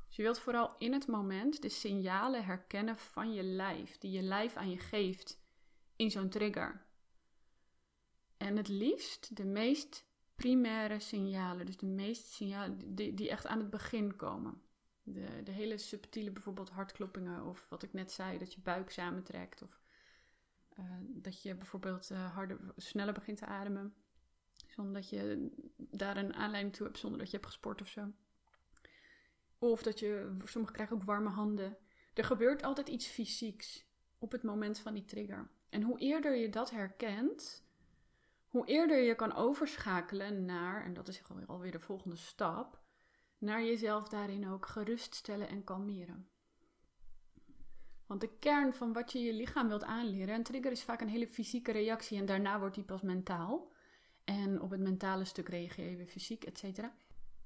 Dus 0.07 0.17
je 0.17 0.23
wilt 0.23 0.39
vooral 0.39 0.75
in 0.79 0.93
het 0.93 1.07
moment 1.07 1.63
de 1.63 1.69
signalen 1.69 2.45
herkennen 2.45 2.97
van 2.97 3.33
je 3.33 3.43
lijf, 3.43 3.99
die 3.99 4.11
je 4.11 4.23
lijf 4.23 4.57
aan 4.57 4.71
je 4.71 4.79
geeft 4.79 5.41
in 5.97 6.11
zo'n 6.11 6.29
trigger. 6.29 6.89
En 8.41 8.57
het 8.57 8.69
liefst 8.69 9.37
de 9.37 9.45
meest 9.45 10.07
primaire 10.35 11.01
signalen, 11.01 11.67
dus 11.67 11.77
de 11.77 11.87
meeste 11.87 12.33
signalen 12.33 12.95
die, 12.95 13.31
echt 13.31 13.47
aan 13.47 13.59
het 13.59 13.71
begin 13.71 14.17
komen. 14.17 14.63
De, 15.03 15.43
de 15.45 15.51
hele 15.51 15.79
subtiele, 15.79 16.31
bijvoorbeeld 16.31 16.71
hartkloppingen, 16.71 17.45
of 17.45 17.69
wat 17.69 17.83
ik 17.83 17.93
net 17.93 18.13
zei, 18.13 18.39
dat 18.39 18.55
je 18.55 18.61
buik 18.61 18.91
samentrekt, 18.91 19.63
of 19.63 19.81
uh, 20.79 20.85
dat 21.01 21.43
je 21.43 21.55
bijvoorbeeld 21.55 22.11
uh, 22.11 22.35
harder, 22.35 22.59
sneller 22.77 23.15
begint 23.15 23.39
te 23.39 23.47
ademen, 23.47 23.95
zonder 24.67 24.95
dat 24.95 25.09
je 25.09 25.51
daar 25.77 26.17
een 26.17 26.35
aanleiding 26.35 26.75
toe 26.75 26.87
hebt, 26.87 26.99
zonder 26.99 27.19
dat 27.19 27.31
je 27.31 27.37
hebt 27.37 27.49
gesport 27.49 27.81
of 27.81 27.89
zo. 27.89 28.13
Of 29.59 29.83
dat 29.83 29.99
je, 29.99 30.37
sommigen 30.45 30.77
krijgen 30.77 30.97
ook 30.97 31.05
warme 31.05 31.31
handen. 31.31 31.77
Er 32.15 32.25
gebeurt 32.25 32.63
altijd 32.63 32.89
iets 32.89 33.07
fysieks 33.07 33.87
op 34.19 34.33
het 34.33 34.43
moment 34.43 34.79
van 34.79 34.95
die 34.95 35.05
trigger. 35.05 35.51
En 35.69 35.83
hoe 35.83 35.99
eerder 35.99 36.37
je 36.37 36.49
dat 36.49 36.71
herkent, 36.71 37.69
hoe 38.51 38.67
eerder 38.67 39.03
je 39.03 39.15
kan 39.15 39.35
overschakelen 39.35 40.45
naar, 40.45 40.85
en 40.85 40.95
dat 40.95 41.09
is 41.09 41.23
alweer 41.47 41.73
de 41.73 41.81
volgende 41.81 42.17
stap, 42.17 42.81
naar 43.39 43.65
jezelf 43.65 44.09
daarin 44.09 44.49
ook 44.49 44.67
geruststellen 44.67 45.49
en 45.49 45.65
kalmeren. 45.65 46.29
Want 48.07 48.21
de 48.21 48.39
kern 48.39 48.75
van 48.75 48.93
wat 48.93 49.13
je 49.13 49.19
je 49.19 49.33
lichaam 49.33 49.69
wilt 49.69 49.85
aanleren, 49.85 50.35
een 50.35 50.43
trigger 50.43 50.71
is 50.71 50.83
vaak 50.83 51.01
een 51.01 51.09
hele 51.09 51.29
fysieke 51.29 51.73
reactie 51.73 52.19
en 52.19 52.27
daarna 52.27 52.59
wordt 52.59 52.75
die 52.75 52.85
pas 52.85 53.03
mentaal. 53.03 53.73
En 54.25 54.61
op 54.61 54.71
het 54.71 54.81
mentale 54.81 55.25
stuk 55.25 55.49
reageer 55.49 55.91
je 55.91 55.97
weer 55.97 56.07
fysiek, 56.07 56.45
et 56.45 56.59
cetera. 56.59 56.95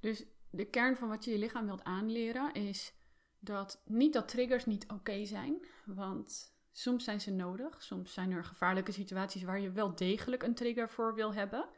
Dus 0.01 0.25
de 0.51 0.65
kern 0.65 0.97
van 0.97 1.09
wat 1.09 1.25
je 1.25 1.31
je 1.31 1.39
lichaam 1.39 1.67
wilt 1.67 1.85
aanleren 1.85 2.53
is 2.53 2.95
dat 3.39 3.83
niet 3.85 4.13
dat 4.13 4.29
triggers 4.29 4.67
niet 4.67 4.91
oké 4.91 5.25
zijn, 5.25 5.67
want 5.85 6.54
soms 6.77 7.05
zijn 7.05 7.21
ze 7.21 7.31
nodig. 7.31 7.83
Soms 7.83 8.13
zijn 8.13 8.31
er 8.31 8.45
gevaarlijke 8.45 8.93
situaties 8.93 9.43
waar 9.43 9.61
je 9.61 9.71
wel 9.71 9.95
degelijk 9.95 10.43
een 10.43 10.55
trigger 10.55 10.91
voor 10.91 11.15
wil 11.15 11.35
hebben. 11.35 11.69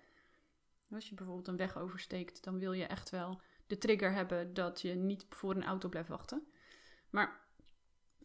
Als 0.90 1.08
je 1.08 1.14
bijvoorbeeld 1.14 1.48
een 1.48 1.56
weg 1.56 1.78
oversteekt, 1.78 2.44
dan 2.44 2.58
wil 2.58 2.72
je 2.72 2.84
echt 2.84 3.10
wel 3.10 3.40
de 3.66 3.78
trigger 3.78 4.12
hebben 4.12 4.54
dat 4.54 4.80
je 4.80 4.94
niet 4.94 5.26
voor 5.28 5.54
een 5.54 5.64
auto 5.64 5.88
blijft 5.88 6.08
wachten. 6.08 6.46
Maar 7.10 7.40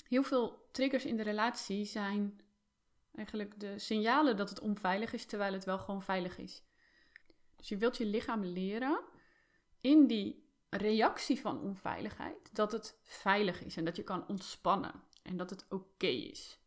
heel 0.08 0.24
veel 0.24 0.70
triggers 0.72 1.06
in 1.06 1.18
de 1.18 1.24
relatie 1.24 1.86
zijn 1.86 2.42
eigenlijk 3.16 3.60
de 3.60 3.80
signalen 3.80 4.38
dat 4.38 4.50
het 4.50 4.60
onveilig 4.60 5.14
is, 5.14 5.26
terwijl 5.26 5.54
het 5.54 5.66
wel 5.66 5.80
gewoon 5.80 6.04
veilig 6.04 6.38
is. 6.38 6.64
Dus 7.56 7.70
je 7.70 7.78
wilt 7.78 7.98
je 7.98 8.06
lichaam 8.06 8.44
leren 8.44 9.00
in 9.82 10.08
die 10.08 10.50
reactie 10.70 11.40
van 11.40 11.62
onveiligheid 11.62 12.56
dat 12.56 12.72
het 12.72 13.00
veilig 13.04 13.64
is 13.64 13.78
en 13.78 13.86
dat 13.86 13.96
je 13.96 14.04
kan 14.04 14.28
ontspannen 14.28 15.04
en 15.24 15.38
dat 15.38 15.50
het 15.50 15.66
oké 15.70 16.08
is. 16.08 16.61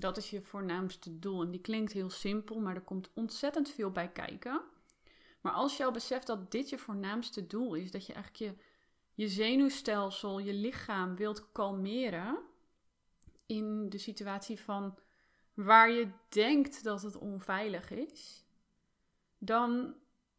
Dat 0.00 0.16
is 0.16 0.30
je 0.30 0.42
voornaamste 0.42 1.18
doel. 1.18 1.42
En 1.42 1.50
die 1.50 1.60
klinkt 1.60 1.92
heel 1.92 2.10
simpel, 2.10 2.60
maar 2.60 2.74
er 2.74 2.80
komt 2.80 3.10
ontzettend 3.14 3.70
veel 3.70 3.90
bij 3.90 4.08
kijken. 4.08 4.60
Maar 5.40 5.52
als 5.52 5.76
je 5.76 5.84
al 5.84 5.90
beseft 5.90 6.26
dat 6.26 6.50
dit 6.50 6.68
je 6.68 6.78
voornaamste 6.78 7.46
doel 7.46 7.74
is, 7.74 7.90
dat 7.90 8.06
je 8.06 8.12
eigenlijk 8.12 8.44
je, 8.44 8.64
je 9.14 9.28
zenuwstelsel, 9.28 10.38
je 10.38 10.54
lichaam 10.54 11.16
wilt 11.16 11.52
kalmeren 11.52 12.38
in 13.46 13.88
de 13.88 13.98
situatie 13.98 14.60
van 14.60 14.98
waar 15.54 15.90
je 15.90 16.08
denkt 16.28 16.84
dat 16.84 17.02
het 17.02 17.16
onveilig 17.16 17.90
is, 17.90 18.44
dan 19.38 19.94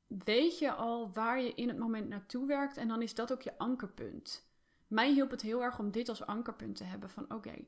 weet 0.07 0.59
je 0.59 0.73
al 0.73 1.11
waar 1.11 1.41
je 1.41 1.53
in 1.53 1.67
het 1.67 1.77
moment 1.77 2.09
naartoe 2.09 2.47
werkt 2.47 2.77
en 2.77 2.87
dan 2.87 3.01
is 3.01 3.15
dat 3.15 3.31
ook 3.31 3.41
je 3.41 3.57
ankerpunt. 3.57 4.49
Mij 4.87 5.11
hielp 5.11 5.31
het 5.31 5.41
heel 5.41 5.61
erg 5.63 5.79
om 5.79 5.91
dit 5.91 6.09
als 6.09 6.25
ankerpunt 6.25 6.75
te 6.75 6.83
hebben 6.83 7.09
van 7.09 7.33
oké, 7.33 7.65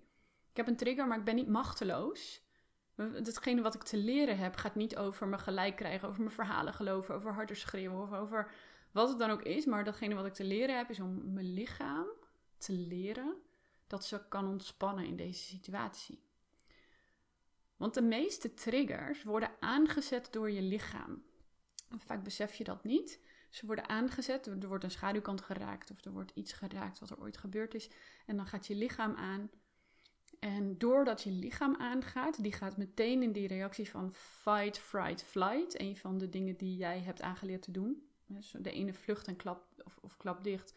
ik 0.53 0.59
heb 0.59 0.67
een 0.67 0.77
trigger, 0.77 1.07
maar 1.07 1.17
ik 1.17 1.23
ben 1.23 1.35
niet 1.35 1.47
machteloos. 1.47 2.41
Hetgene 2.95 3.61
wat 3.61 3.75
ik 3.75 3.83
te 3.83 3.97
leren 3.97 4.37
heb 4.37 4.55
gaat 4.55 4.75
niet 4.75 4.97
over 4.97 5.27
me 5.27 5.37
gelijk 5.37 5.75
krijgen, 5.75 6.07
over 6.07 6.21
mijn 6.21 6.35
verhalen 6.35 6.73
geloven, 6.73 7.15
over 7.15 7.33
harder 7.33 7.55
schreeuwen 7.55 8.01
of 8.01 8.13
over 8.13 8.51
wat 8.91 9.09
het 9.09 9.19
dan 9.19 9.29
ook 9.29 9.41
is. 9.41 9.65
Maar 9.65 9.83
datgene 9.83 10.15
wat 10.15 10.25
ik 10.25 10.33
te 10.33 10.43
leren 10.43 10.77
heb 10.77 10.89
is 10.89 10.99
om 10.99 11.33
mijn 11.33 11.53
lichaam 11.53 12.05
te 12.57 12.73
leren 12.73 13.35
dat 13.87 14.05
ze 14.05 14.27
kan 14.29 14.47
ontspannen 14.47 15.05
in 15.05 15.15
deze 15.15 15.43
situatie. 15.43 16.23
Want 17.77 17.93
de 17.93 18.01
meeste 18.01 18.53
triggers 18.53 19.23
worden 19.23 19.51
aangezet 19.59 20.27
door 20.31 20.51
je 20.51 20.61
lichaam. 20.61 21.23
Vaak 21.97 22.23
besef 22.23 22.55
je 22.55 22.63
dat 22.63 22.83
niet. 22.83 23.19
Ze 23.49 23.65
worden 23.65 23.89
aangezet, 23.89 24.45
er 24.47 24.67
wordt 24.67 24.83
een 24.83 24.91
schaduwkant 24.91 25.41
geraakt 25.41 25.91
of 25.91 26.05
er 26.05 26.11
wordt 26.11 26.31
iets 26.35 26.53
geraakt 26.53 26.99
wat 26.99 27.09
er 27.09 27.19
ooit 27.19 27.37
gebeurd 27.37 27.73
is. 27.73 27.89
En 28.25 28.35
dan 28.35 28.47
gaat 28.47 28.67
je 28.67 28.75
lichaam 28.75 29.15
aan. 29.15 29.49
En 30.43 30.77
doordat 30.77 31.21
je 31.21 31.31
lichaam 31.31 31.75
aangaat, 31.75 32.43
die 32.43 32.53
gaat 32.53 32.77
meteen 32.77 33.23
in 33.23 33.31
die 33.31 33.47
reactie 33.47 33.89
van 33.89 34.11
fight, 34.13 34.79
fright, 34.79 35.23
flight. 35.23 35.79
Een 35.79 35.97
van 35.97 36.17
de 36.17 36.29
dingen 36.29 36.57
die 36.57 36.75
jij 36.75 36.99
hebt 36.99 37.21
aangeleerd 37.21 37.61
te 37.61 37.71
doen. 37.71 38.07
Dus 38.25 38.55
de 38.59 38.71
ene 38.71 38.93
vlucht 38.93 39.27
en 39.27 39.35
klap 39.35 39.65
of, 39.83 39.97
of 40.01 40.37
dicht. 40.41 40.73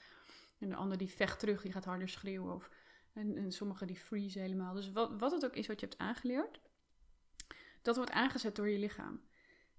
En 0.58 0.68
de 0.68 0.75
andere 0.75 0.99
die 0.99 1.11
vecht 1.11 1.38
terug, 1.38 1.62
die 1.62 1.73
gaat 1.73 1.85
harder 1.85 2.08
schreeuwen. 2.08 2.54
Of, 2.54 2.70
en, 3.12 3.37
en 3.37 3.52
sommige 3.52 3.87
die 3.87 3.99
freeze 3.99 4.38
helemaal. 4.38 4.75
Dus 4.75 4.92
wat, 4.92 5.20
wat 5.20 5.32
het 5.32 5.44
ook 5.44 5.56
is 5.56 5.66
wat 5.66 5.80
je 5.80 5.87
hebt 5.87 5.99
aangeleerd, 5.99 6.61
dat 7.82 7.96
wordt 7.96 8.11
aangezet 8.11 8.56
door 8.56 8.68
je 8.68 8.78
lichaam. 8.78 9.20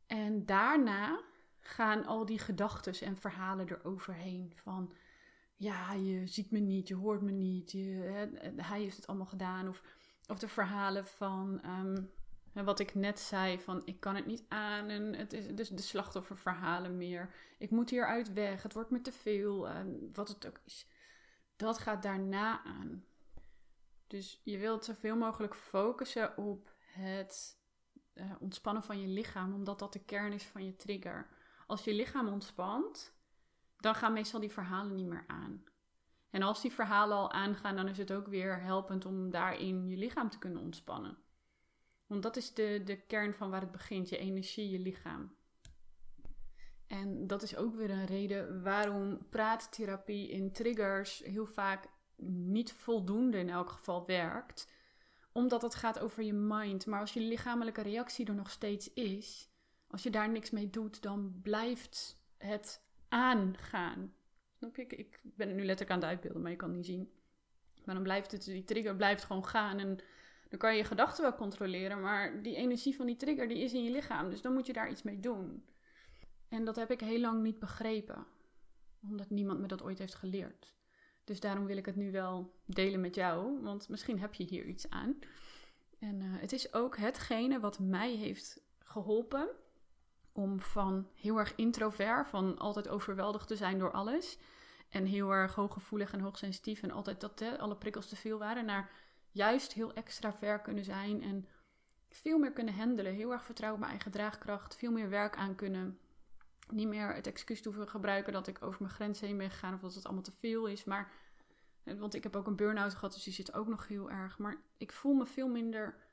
En 0.08 0.46
daarna 0.46 1.22
gaan 1.60 2.06
al 2.06 2.26
die 2.26 2.40
gedachten 2.40 3.08
en 3.08 3.18
verhalen 3.18 3.70
eroverheen 3.70 4.52
van 4.56 4.94
ja, 5.58 5.94
je 5.94 6.28
ziet 6.28 6.52
me 6.52 6.60
niet, 6.60 6.88
je 6.88 6.96
hoort 6.96 7.22
me 7.22 7.32
niet, 7.32 7.72
je, 7.72 7.88
hij 8.56 8.82
heeft 8.82 8.96
het 8.96 9.08
allemaal 9.08 9.26
gedaan. 9.26 9.68
Of, 9.68 9.84
of 10.28 10.40
de 10.40 10.48
verhalen 10.48 11.06
van 11.06 11.62
ehm, 11.62 12.04
wat 12.66 12.80
ik 12.80 12.96
net 12.96 13.20
zei, 13.20 13.60
van 13.60 13.82
ik 13.86 14.00
kan 14.00 14.16
het 14.16 14.26
niet 14.26 14.46
aan 14.48 14.90
en 14.90 15.16
het 15.16 15.34
is 15.34 15.48
dus 15.48 15.70
de 15.70 15.82
slachtofferverhalen 15.82 16.98
meer. 16.98 17.34
Ik 17.58 17.72
moet 17.72 17.90
hieruit 17.90 18.34
weg, 18.34 18.64
het 18.64 18.74
wordt 18.74 18.90
me 18.90 19.02
te 19.02 19.12
veel, 19.12 19.68
wat 20.14 20.28
het 20.28 20.48
ook 20.48 20.60
is. 20.66 20.88
Dat 21.56 21.78
gaat 21.78 22.04
daarna 22.04 22.64
aan. 22.64 23.06
Dus 24.08 24.42
je 24.44 24.58
wilt 24.58 24.86
zoveel 24.86 25.16
mogelijk 25.16 25.56
focussen 25.56 26.38
op 26.38 26.76
het 26.80 27.60
uh, 28.14 28.32
ontspannen 28.40 28.84
van 28.84 29.02
je 29.02 29.08
lichaam, 29.08 29.54
omdat 29.54 29.80
dat 29.80 29.94
de 29.94 30.06
kern 30.06 30.34
is 30.34 30.44
van 30.44 30.66
je 30.66 30.76
trigger. 30.76 31.30
Als 31.68 31.84
je 31.84 31.94
lichaam 31.94 32.28
ontspant, 32.28 33.17
dan 33.78 33.96
gaan 33.96 34.14
meestal 34.14 34.40
die 34.40 34.52
verhalen 34.52 34.96
niet 34.96 35.08
meer 35.08 35.24
aan. 35.28 35.64
En 36.30 36.42
als 36.42 36.62
die 36.62 36.72
verhalen 36.72 37.18
al 37.18 37.32
aangaan, 37.32 37.76
dan 37.76 37.88
is 37.88 37.98
het 37.98 38.14
ook 38.14 38.28
weer 38.28 38.62
helpend 38.62 39.06
om 39.06 39.30
daarin 39.32 39.88
je 39.88 39.98
lichaam 39.98 40.30
te 40.30 40.38
kunnen 40.38 40.62
ontspannen. 40.62 41.18
Want 42.08 42.24
dat 42.24 42.38
is 42.38 42.54
de, 42.54 42.82
de 42.86 43.06
kern 43.06 43.34
van 43.34 43.50
waar 43.50 43.62
het 43.62 43.72
begint, 43.72 44.10
je 44.10 44.18
energie, 44.18 44.70
je 44.70 44.80
lichaam. 44.80 45.36
En 46.88 47.28
dat 47.28 47.42
is 47.42 47.56
ook 47.56 47.76
weer 47.76 47.90
een 47.90 48.06
reden 48.06 48.64
waarom 48.64 49.30
praattherapie 49.30 50.30
in 50.30 50.52
triggers 50.52 51.20
heel 51.20 51.46
vaak 51.46 51.88
niet 52.26 52.72
voldoende 52.72 53.38
in 53.38 53.50
elk 53.50 53.70
geval 53.70 54.06
werkt. 54.06 54.72
Omdat 55.32 55.62
het 55.62 55.76
gaat 55.76 56.00
over 56.00 56.24
je 56.24 56.34
mind. 56.34 56.86
Maar 56.86 57.00
als 57.00 57.14
je 57.14 57.20
lichamelijke 57.20 57.82
reactie 57.82 58.26
er 58.26 58.36
nog 58.36 58.50
steeds 58.50 58.94
is, 58.94 59.50
als 59.88 60.04
je 60.04 60.10
daar 60.10 60.30
niks 60.30 60.50
mee 60.50 60.70
doet, 60.70 61.02
dan 61.02 61.40
blijft 61.42 62.22
het 62.38 62.87
aangaan. 63.10 64.14
Ik 64.76 65.20
ben 65.24 65.48
het 65.48 65.58
nu 65.58 65.66
letterlijk 65.66 65.92
aan 65.92 66.00
het 66.00 66.10
uitbeelden, 66.10 66.42
maar 66.42 66.52
je 66.52 66.58
kan 66.58 66.68
het 66.68 66.78
niet 66.78 66.86
zien. 66.86 67.12
Maar 67.86 67.96
dan 67.96 68.04
blijft 68.04 68.32
het, 68.32 68.44
die 68.44 68.64
trigger 68.64 68.96
blijft 68.96 69.24
gewoon 69.24 69.46
gaan. 69.46 69.80
En 69.80 70.00
dan 70.50 70.60
kan 70.60 70.72
je 70.72 70.78
je 70.78 70.84
gedachten 70.84 71.24
wel 71.24 71.36
controleren, 71.36 72.02
maar 72.02 72.42
die 72.44 72.56
energie 72.56 72.96
van 72.96 73.06
die 73.06 73.16
trigger 73.16 73.48
die 73.48 73.64
is 73.64 73.74
in 73.74 73.84
je 73.84 73.92
lichaam. 73.92 74.30
Dus 74.30 74.42
dan 74.42 74.54
moet 74.54 74.66
je 74.66 74.74
daar 74.74 74.90
iets 74.90 75.04
mee 75.04 75.20
doen. 75.20 75.66
En 76.50 76.66
dat 76.66 76.76
heb 76.76 76.92
ik 76.92 77.00
heel 77.00 77.20
lang 77.20 77.44
niet 77.44 77.60
begrepen, 77.60 78.26
omdat 79.02 79.30
niemand 79.30 79.60
me 79.60 79.68
dat 79.68 79.84
ooit 79.84 80.00
heeft 80.00 80.16
geleerd. 80.16 80.76
Dus 81.24 81.40
daarom 81.40 81.66
wil 81.66 81.78
ik 81.78 81.86
het 81.86 81.96
nu 81.96 82.12
wel 82.12 82.54
delen 82.66 83.02
met 83.02 83.16
jou, 83.16 83.62
want 83.62 83.90
misschien 83.90 84.20
heb 84.20 84.34
je 84.34 84.44
hier 84.44 84.66
iets 84.66 84.90
aan. 84.90 85.20
En 86.00 86.22
uh, 86.22 86.40
het 86.40 86.52
is 86.52 86.74
ook 86.74 86.98
hetgene 86.98 87.60
wat 87.60 87.80
mij 87.80 88.16
heeft 88.16 88.62
geholpen 88.80 89.50
om 90.38 90.60
van 90.60 91.08
heel 91.14 91.38
erg 91.38 91.56
introvert, 91.56 92.28
van 92.28 92.58
altijd 92.58 92.88
overweldigd 92.88 93.48
te 93.48 93.56
zijn 93.56 93.80
door 93.80 93.92
alles. 93.92 94.38
En 94.90 95.06
heel 95.06 95.32
erg 95.32 95.56
hooggevoelig 95.56 96.14
en 96.14 96.20
hoogsensitief 96.20 96.82
en 96.82 96.92
altijd 96.92 97.22
dat 97.22 97.44
alle 97.58 97.78
prikkels 97.78 98.10
te 98.10 98.16
veel 98.16 98.40
waren, 98.40 98.66
naar 98.66 98.92
juist 99.32 99.74
heel 99.74 99.94
extravert 99.94 100.62
kunnen 100.62 100.84
zijn 100.84 101.22
en 101.24 101.48
veel 102.10 102.38
meer 102.38 102.52
kunnen 102.52 102.74
handelen. 102.74 103.14
Heel 103.14 103.32
erg 103.32 103.44
vertrouwen 103.44 103.82
op 103.82 103.86
mijn 103.88 103.98
eigen 103.98 104.20
draagkracht, 104.20 104.76
veel 104.76 104.92
meer 104.92 105.10
werk 105.10 105.36
aan 105.36 105.56
kunnen. 105.56 106.00
Niet 106.70 106.88
meer 106.88 107.14
het 107.14 107.28
excuus 107.28 107.62
te 107.62 107.70
hoeven 107.70 107.90
gebruiken 107.90 108.34
dat 108.34 108.48
ik 108.48 108.62
over 108.62 108.82
mijn 108.82 108.94
grens 108.94 109.20
heen 109.20 109.38
ben 109.38 109.50
gegaan 109.50 109.74
of 109.74 109.80
dat 109.80 109.94
het 109.94 110.06
allemaal 110.06 110.24
te 110.24 110.32
veel 110.32 110.66
is. 110.66 110.84
Maar, 110.84 111.12
want 111.84 112.14
ik 112.14 112.24
heb 112.24 112.36
ook 112.36 112.48
een 112.48 112.56
burn-out 112.56 112.94
gehad, 112.94 113.14
dus 113.14 113.24
die 113.24 113.34
zit 113.34 113.54
ook 113.54 113.68
nog 113.68 113.88
heel 113.88 114.12
erg. 114.12 114.38
Maar 114.38 114.62
ik 114.78 114.92
voel 114.92 115.14
me 115.14 115.26
veel 115.26 115.48
minder 115.48 116.06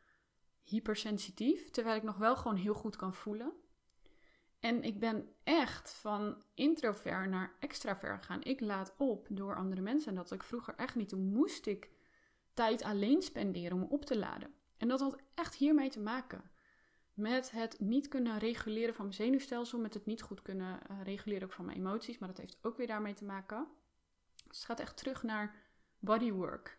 hypersensitief, 0.62 1.70
terwijl 1.70 1.96
ik 1.96 2.02
nog 2.02 2.16
wel 2.16 2.36
gewoon 2.36 2.56
heel 2.56 2.74
goed 2.74 2.96
kan 2.96 3.14
voelen. 3.14 3.52
En 4.64 4.82
ik 4.82 4.98
ben 4.98 5.28
echt 5.42 5.94
van 5.94 6.42
introvert 6.54 7.28
naar 7.30 7.52
extravert 7.60 8.20
gegaan. 8.20 8.42
Ik 8.42 8.60
laat 8.60 8.94
op 8.96 9.26
door 9.30 9.56
andere 9.56 9.80
mensen. 9.80 10.08
En 10.08 10.14
dat 10.14 10.30
ik 10.32 10.42
vroeger 10.42 10.74
echt 10.74 10.94
niet. 10.94 11.08
Toen 11.08 11.32
moest 11.32 11.66
ik 11.66 11.90
tijd 12.54 12.82
alleen 12.82 13.22
spenderen 13.22 13.82
om 13.82 13.82
op 13.82 14.04
te 14.04 14.18
laden. 14.18 14.54
En 14.76 14.88
dat 14.88 15.00
had 15.00 15.16
echt 15.34 15.54
hiermee 15.54 15.90
te 15.90 16.00
maken. 16.00 16.50
Met 17.14 17.50
het 17.50 17.80
niet 17.80 18.08
kunnen 18.08 18.38
reguleren 18.38 18.94
van 18.94 19.04
mijn 19.04 19.16
zenuwstelsel. 19.16 19.78
Met 19.78 19.94
het 19.94 20.06
niet 20.06 20.22
goed 20.22 20.42
kunnen 20.42 20.80
uh, 20.90 21.02
reguleren 21.02 21.48
ook 21.48 21.54
van 21.54 21.64
mijn 21.64 21.78
emoties. 21.78 22.18
Maar 22.18 22.28
dat 22.28 22.38
heeft 22.38 22.58
ook 22.62 22.76
weer 22.76 22.86
daarmee 22.86 23.14
te 23.14 23.24
maken. 23.24 23.66
Dus 24.48 24.56
het 24.56 24.66
gaat 24.66 24.80
echt 24.80 24.96
terug 24.96 25.22
naar 25.22 25.54
bodywork. 25.98 26.78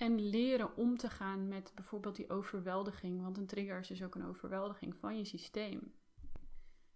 En 0.00 0.28
leren 0.28 0.76
om 0.76 0.96
te 0.96 1.10
gaan 1.10 1.48
met 1.48 1.72
bijvoorbeeld 1.74 2.16
die 2.16 2.30
overweldiging. 2.30 3.22
Want 3.22 3.36
een 3.36 3.46
trigger 3.46 3.78
is 3.78 3.88
dus 3.88 4.02
ook 4.02 4.14
een 4.14 4.26
overweldiging 4.26 4.96
van 4.96 5.18
je 5.18 5.24
systeem. 5.24 5.94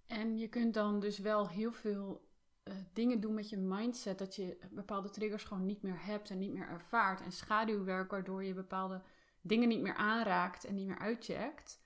En 0.06 0.38
je 0.38 0.48
kunt 0.48 0.74
dan 0.74 1.00
dus 1.00 1.18
wel 1.18 1.48
heel 1.48 1.72
veel 1.72 2.28
uh, 2.64 2.74
dingen 2.92 3.20
doen 3.20 3.34
met 3.34 3.48
je 3.48 3.56
mindset. 3.56 4.18
Dat 4.18 4.36
je 4.36 4.58
bepaalde 4.70 5.10
triggers 5.10 5.44
gewoon 5.44 5.66
niet 5.66 5.82
meer 5.82 6.04
hebt 6.04 6.30
en 6.30 6.38
niet 6.38 6.52
meer 6.52 6.68
ervaart. 6.68 7.20
En 7.20 7.32
schaduwwerk 7.32 8.10
waardoor 8.10 8.44
je 8.44 8.54
bepaalde 8.54 9.02
dingen 9.40 9.68
niet 9.68 9.82
meer 9.82 9.96
aanraakt 9.96 10.64
en 10.64 10.74
niet 10.74 10.86
meer 10.86 10.98
uitcheckt. 10.98 11.80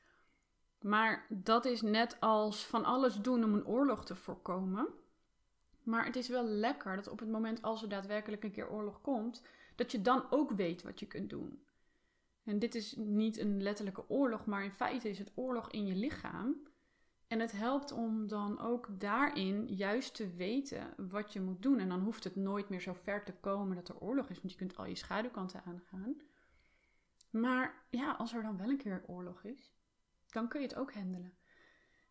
Maar 0.80 1.26
dat 1.28 1.64
is 1.64 1.82
net 1.82 2.16
als 2.20 2.66
van 2.66 2.84
alles 2.84 3.14
doen 3.14 3.44
om 3.44 3.54
een 3.54 3.66
oorlog 3.66 4.04
te 4.04 4.14
voorkomen. 4.14 4.88
Maar 5.82 6.04
het 6.04 6.16
is 6.16 6.28
wel 6.28 6.44
lekker 6.44 6.96
dat 6.96 7.08
op 7.08 7.18
het 7.18 7.28
moment 7.28 7.62
als 7.62 7.82
er 7.82 7.88
daadwerkelijk 7.88 8.44
een 8.44 8.52
keer 8.52 8.70
oorlog 8.70 9.00
komt, 9.00 9.42
dat 9.78 9.92
je 9.92 10.02
dan 10.02 10.24
ook 10.30 10.50
weet 10.50 10.82
wat 10.82 11.00
je 11.00 11.06
kunt 11.06 11.30
doen. 11.30 11.62
En 12.44 12.58
dit 12.58 12.74
is 12.74 12.94
niet 12.96 13.38
een 13.38 13.62
letterlijke 13.62 14.08
oorlog, 14.08 14.46
maar 14.46 14.64
in 14.64 14.72
feite 14.72 15.08
is 15.08 15.18
het 15.18 15.32
oorlog 15.34 15.70
in 15.70 15.86
je 15.86 15.94
lichaam. 15.94 16.66
En 17.26 17.40
het 17.40 17.52
helpt 17.52 17.92
om 17.92 18.28
dan 18.28 18.60
ook 18.60 19.00
daarin 19.00 19.66
juist 19.66 20.14
te 20.14 20.34
weten 20.34 20.94
wat 20.96 21.32
je 21.32 21.40
moet 21.40 21.62
doen. 21.62 21.78
En 21.78 21.88
dan 21.88 22.00
hoeft 22.00 22.24
het 22.24 22.36
nooit 22.36 22.68
meer 22.68 22.80
zo 22.80 22.92
ver 22.92 23.24
te 23.24 23.32
komen 23.32 23.76
dat 23.76 23.88
er 23.88 24.00
oorlog 24.00 24.28
is, 24.28 24.38
want 24.38 24.50
je 24.50 24.58
kunt 24.58 24.76
al 24.76 24.86
je 24.86 24.94
schaduwkanten 24.94 25.62
aangaan. 25.64 26.20
Maar 27.30 27.86
ja, 27.90 28.12
als 28.12 28.34
er 28.34 28.42
dan 28.42 28.56
wel 28.56 28.68
een 28.68 28.76
keer 28.76 29.02
oorlog 29.06 29.44
is, 29.44 29.72
dan 30.30 30.48
kun 30.48 30.60
je 30.60 30.66
het 30.66 30.76
ook 30.76 30.92
handelen. 30.92 31.36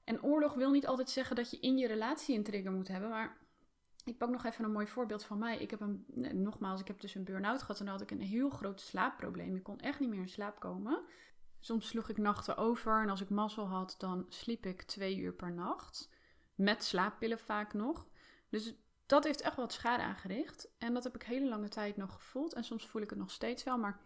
En 0.04 0.24
oorlog 0.24 0.54
wil 0.54 0.72
niet 0.72 0.88
altijd 0.88 1.10
zeggen 1.10 1.36
dat 1.36 1.52
je 1.52 1.60
in 1.60 1.78
je 1.78 1.88
relatie 1.88 2.38
een 2.38 2.44
trigger 2.44 2.72
moet 2.72 2.88
hebben, 2.88 3.10
maar 3.10 3.38
ik 4.08 4.18
pak 4.18 4.30
nog 4.30 4.46
even 4.46 4.64
een 4.64 4.72
mooi 4.72 4.88
voorbeeld 4.88 5.24
van 5.24 5.38
mij. 5.38 5.58
Ik 5.58 5.70
heb 5.70 5.82
een, 5.82 6.06
nogmaals, 6.44 6.82
ik 6.82 6.88
heb 6.88 7.02
dus 7.02 7.16
een 7.16 7.24
burn-out 7.24 7.62
gehad 7.62 7.80
en 7.80 7.86
dan 7.86 7.94
had 7.94 8.04
ik 8.04 8.12
een 8.12 8.22
heel 8.22 8.50
groot 8.50 8.82
slaapprobleem. 8.82 9.56
Ik 9.56 9.64
kon 9.64 9.80
echt 9.80 10.00
niet 10.00 10.10
meer 10.10 10.20
in 10.20 10.30
slaap 10.30 10.60
komen. 10.60 11.04
Soms 11.60 11.88
sloeg 11.88 12.10
ik 12.10 12.18
nachten 12.18 12.58
over 12.58 13.02
en 13.02 13.10
als 13.10 13.22
ik 13.22 13.30
mazzel 13.30 13.68
had, 13.68 13.96
dan 13.98 14.26
sliep 14.30 14.66
ik 14.66 14.82
twee 14.82 15.18
uur 15.18 15.34
per 15.34 15.52
nacht. 15.52 16.10
Met 16.56 16.84
slaappillen 16.84 17.40
vaak 17.40 17.74
nog. 17.74 18.08
Dus 18.50 18.76
dat 19.06 19.24
heeft 19.24 19.42
echt 19.42 19.56
wat 19.56 19.74
schade 19.74 20.04
aangericht. 20.04 20.70
En 20.78 20.94
dat 20.94 21.04
heb 21.04 21.16
ik 21.16 21.24
hele 21.24 21.48
lange 21.48 21.70
tijd 21.70 21.98
nog 21.98 22.14
gevoeld. 22.14 22.54
En 22.54 22.64
soms 22.64 22.88
voel 22.88 23.02
ik 23.02 23.10
het 23.10 23.20
nog 23.20 23.32
steeds 23.32 23.64
wel. 23.64 23.78
Maar 23.78 24.00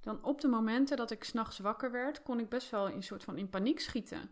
dan 0.00 0.24
op 0.24 0.40
de 0.40 0.48
momenten 0.48 0.96
dat 0.96 1.10
ik 1.10 1.24
s'nachts 1.24 1.58
wakker 1.58 1.90
werd, 1.90 2.22
kon 2.22 2.40
ik 2.40 2.48
best 2.48 2.70
wel 2.70 2.88
in 2.88 3.02
soort 3.02 3.24
van 3.24 3.38
in 3.38 3.48
paniek 3.48 3.80
schieten. 3.80 4.30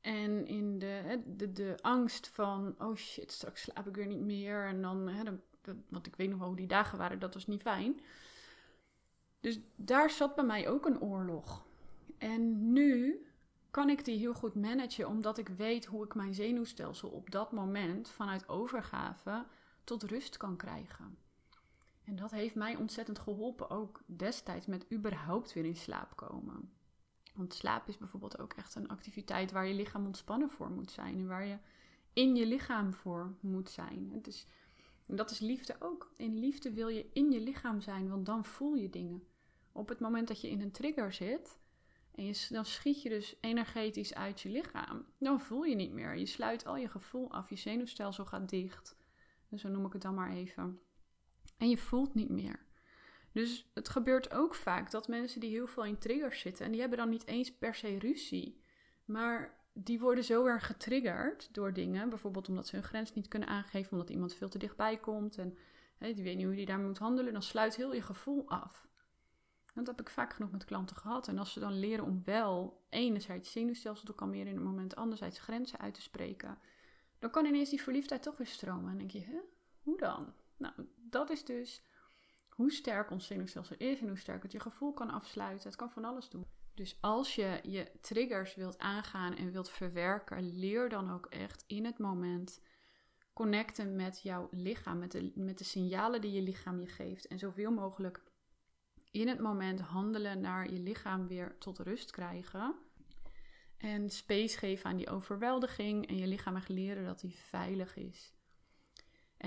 En 0.00 0.46
in 0.46 0.78
de, 0.78 1.22
de, 1.26 1.52
de 1.52 1.78
angst 1.80 2.28
van, 2.28 2.74
oh 2.78 2.96
shit, 2.96 3.32
straks 3.32 3.62
slaap 3.62 3.86
ik 3.86 3.94
weer 3.94 4.06
niet 4.06 4.20
meer. 4.20 4.66
En 4.66 4.82
dan, 4.82 5.08
hè, 5.08 5.24
dan, 5.24 5.40
want 5.88 6.06
ik 6.06 6.16
weet 6.16 6.28
nog 6.28 6.38
wel 6.38 6.48
hoe 6.48 6.56
die 6.56 6.66
dagen 6.66 6.98
waren, 6.98 7.18
dat 7.18 7.34
was 7.34 7.46
niet 7.46 7.62
fijn. 7.62 8.00
Dus 9.40 9.60
daar 9.76 10.10
zat 10.10 10.34
bij 10.34 10.44
mij 10.44 10.68
ook 10.68 10.86
een 10.86 11.00
oorlog. 11.00 11.64
En 12.18 12.72
nu 12.72 13.24
kan 13.70 13.88
ik 13.90 14.04
die 14.04 14.18
heel 14.18 14.34
goed 14.34 14.54
managen, 14.54 15.08
omdat 15.08 15.38
ik 15.38 15.48
weet 15.48 15.84
hoe 15.84 16.04
ik 16.04 16.14
mijn 16.14 16.34
zenuwstelsel 16.34 17.08
op 17.08 17.30
dat 17.30 17.52
moment 17.52 18.08
vanuit 18.08 18.48
overgave 18.48 19.44
tot 19.84 20.02
rust 20.02 20.36
kan 20.36 20.56
krijgen. 20.56 21.18
En 22.04 22.16
dat 22.16 22.30
heeft 22.30 22.54
mij 22.54 22.76
ontzettend 22.76 23.18
geholpen, 23.18 23.70
ook 23.70 24.00
destijds 24.06 24.66
met 24.66 24.92
überhaupt 24.92 25.52
weer 25.52 25.64
in 25.64 25.76
slaap 25.76 26.16
komen. 26.16 26.72
Want 27.40 27.54
slaap 27.54 27.88
is 27.88 27.98
bijvoorbeeld 27.98 28.38
ook 28.38 28.52
echt 28.52 28.74
een 28.74 28.88
activiteit 28.88 29.52
waar 29.52 29.66
je 29.66 29.74
lichaam 29.74 30.06
ontspannen 30.06 30.50
voor 30.50 30.70
moet 30.70 30.90
zijn 30.90 31.18
en 31.18 31.26
waar 31.26 31.46
je 31.46 31.58
in 32.12 32.36
je 32.36 32.46
lichaam 32.46 32.92
voor 32.94 33.34
moet 33.40 33.70
zijn. 33.70 34.22
Is, 34.22 34.46
dat 35.06 35.30
is 35.30 35.38
liefde 35.38 35.76
ook. 35.78 36.12
In 36.16 36.38
liefde 36.38 36.72
wil 36.72 36.88
je 36.88 37.10
in 37.12 37.30
je 37.30 37.40
lichaam 37.40 37.80
zijn, 37.80 38.08
want 38.08 38.26
dan 38.26 38.44
voel 38.44 38.74
je 38.74 38.90
dingen. 38.90 39.24
Op 39.72 39.88
het 39.88 40.00
moment 40.00 40.28
dat 40.28 40.40
je 40.40 40.50
in 40.50 40.60
een 40.60 40.70
trigger 40.70 41.12
zit 41.12 41.58
en 42.14 42.24
je, 42.24 42.46
dan 42.48 42.64
schiet 42.64 43.02
je 43.02 43.08
dus 43.08 43.36
energetisch 43.40 44.14
uit 44.14 44.40
je 44.40 44.48
lichaam, 44.48 45.04
dan 45.18 45.40
voel 45.40 45.62
je 45.62 45.74
niet 45.74 45.92
meer. 45.92 46.16
Je 46.16 46.26
sluit 46.26 46.66
al 46.66 46.76
je 46.76 46.88
gevoel 46.88 47.30
af, 47.32 47.50
je 47.50 47.56
zenuwstelsel 47.56 48.24
gaat 48.24 48.48
dicht. 48.48 48.96
Dus 49.48 49.60
zo 49.60 49.68
noem 49.68 49.86
ik 49.86 49.92
het 49.92 50.02
dan 50.02 50.14
maar 50.14 50.32
even. 50.32 50.80
En 51.56 51.68
je 51.68 51.78
voelt 51.78 52.14
niet 52.14 52.30
meer. 52.30 52.68
Dus 53.32 53.70
het 53.74 53.88
gebeurt 53.88 54.32
ook 54.32 54.54
vaak 54.54 54.90
dat 54.90 55.08
mensen 55.08 55.40
die 55.40 55.50
heel 55.50 55.66
veel 55.66 55.84
in 55.84 55.98
triggers 55.98 56.40
zitten, 56.40 56.64
en 56.64 56.70
die 56.70 56.80
hebben 56.80 56.98
dan 56.98 57.08
niet 57.08 57.26
eens 57.26 57.52
per 57.52 57.74
se 57.74 57.98
ruzie, 57.98 58.62
maar 59.04 59.58
die 59.72 60.00
worden 60.00 60.24
zo 60.24 60.46
erg 60.46 60.66
getriggerd 60.66 61.54
door 61.54 61.72
dingen. 61.72 62.08
Bijvoorbeeld 62.08 62.48
omdat 62.48 62.66
ze 62.66 62.76
hun 62.76 62.84
grens 62.84 63.14
niet 63.14 63.28
kunnen 63.28 63.48
aangeven, 63.48 63.92
omdat 63.92 64.10
iemand 64.10 64.34
veel 64.34 64.48
te 64.48 64.58
dichtbij 64.58 64.98
komt 64.98 65.38
en 65.38 65.58
die 65.98 66.24
weet 66.24 66.36
niet 66.36 66.46
hoe 66.46 66.54
die 66.54 66.66
daar 66.66 66.78
moet 66.78 66.98
handelen. 66.98 67.32
Dan 67.32 67.42
sluit 67.42 67.76
heel 67.76 67.94
je 67.94 68.02
gevoel 68.02 68.48
af. 68.48 68.88
Dat 69.74 69.86
heb 69.86 70.00
ik 70.00 70.10
vaak 70.10 70.32
genoeg 70.32 70.50
met 70.50 70.64
klanten 70.64 70.96
gehad. 70.96 71.28
En 71.28 71.38
als 71.38 71.52
ze 71.52 71.60
dan 71.60 71.78
leren 71.78 72.04
om 72.04 72.22
wel 72.24 72.84
enerzijds 72.88 73.52
zenuwstelsel 73.52 74.04
te 74.04 74.14
kalmeren 74.14 74.46
in 74.46 74.54
het 74.54 74.64
moment, 74.64 74.96
anderzijds 74.96 75.38
grenzen 75.38 75.78
uit 75.78 75.94
te 75.94 76.02
spreken, 76.02 76.58
dan 77.18 77.30
kan 77.30 77.44
ineens 77.44 77.70
die 77.70 77.82
verliefdheid 77.82 78.22
toch 78.22 78.36
weer 78.36 78.46
stromen. 78.46 78.90
En 78.90 78.98
dan 78.98 78.98
denk 78.98 79.10
je, 79.10 79.20
hè, 79.20 79.38
hoe 79.82 79.98
dan? 79.98 80.32
Nou, 80.56 80.74
dat 80.96 81.30
is 81.30 81.44
dus 81.44 81.82
hoe 82.60 82.72
sterk 82.72 83.10
ons 83.10 83.26
zenuwstelsel 83.26 83.76
is 83.78 84.00
en 84.00 84.08
hoe 84.08 84.18
sterk 84.18 84.42
het 84.42 84.52
je 84.52 84.60
gevoel 84.60 84.92
kan 84.92 85.10
afsluiten. 85.10 85.68
Het 85.68 85.78
kan 85.78 85.90
van 85.90 86.04
alles 86.04 86.28
doen. 86.28 86.46
Dus 86.74 86.96
als 87.00 87.34
je 87.34 87.60
je 87.62 87.90
triggers 88.00 88.54
wilt 88.54 88.78
aangaan 88.78 89.34
en 89.36 89.52
wilt 89.52 89.70
verwerken, 89.70 90.58
leer 90.58 90.88
dan 90.88 91.12
ook 91.12 91.26
echt 91.26 91.64
in 91.66 91.84
het 91.84 91.98
moment 91.98 92.60
connecten 93.32 93.96
met 93.96 94.22
jouw 94.22 94.48
lichaam, 94.50 94.98
met 94.98 95.10
de, 95.10 95.32
met 95.34 95.58
de 95.58 95.64
signalen 95.64 96.20
die 96.20 96.32
je 96.32 96.42
lichaam 96.42 96.80
je 96.80 96.86
geeft. 96.86 97.26
En 97.26 97.38
zoveel 97.38 97.70
mogelijk 97.70 98.22
in 99.10 99.28
het 99.28 99.40
moment 99.40 99.80
handelen 99.80 100.40
naar 100.40 100.72
je 100.72 100.80
lichaam 100.80 101.26
weer 101.26 101.58
tot 101.58 101.78
rust 101.78 102.10
krijgen. 102.10 102.74
En 103.76 104.10
space 104.10 104.58
geven 104.58 104.90
aan 104.90 104.96
die 104.96 105.10
overweldiging 105.10 106.08
en 106.08 106.16
je 106.16 106.26
lichaam 106.26 106.56
echt 106.56 106.68
leren 106.68 107.04
dat 107.04 107.20
die 107.20 107.34
veilig 107.34 107.96
is. 107.96 108.34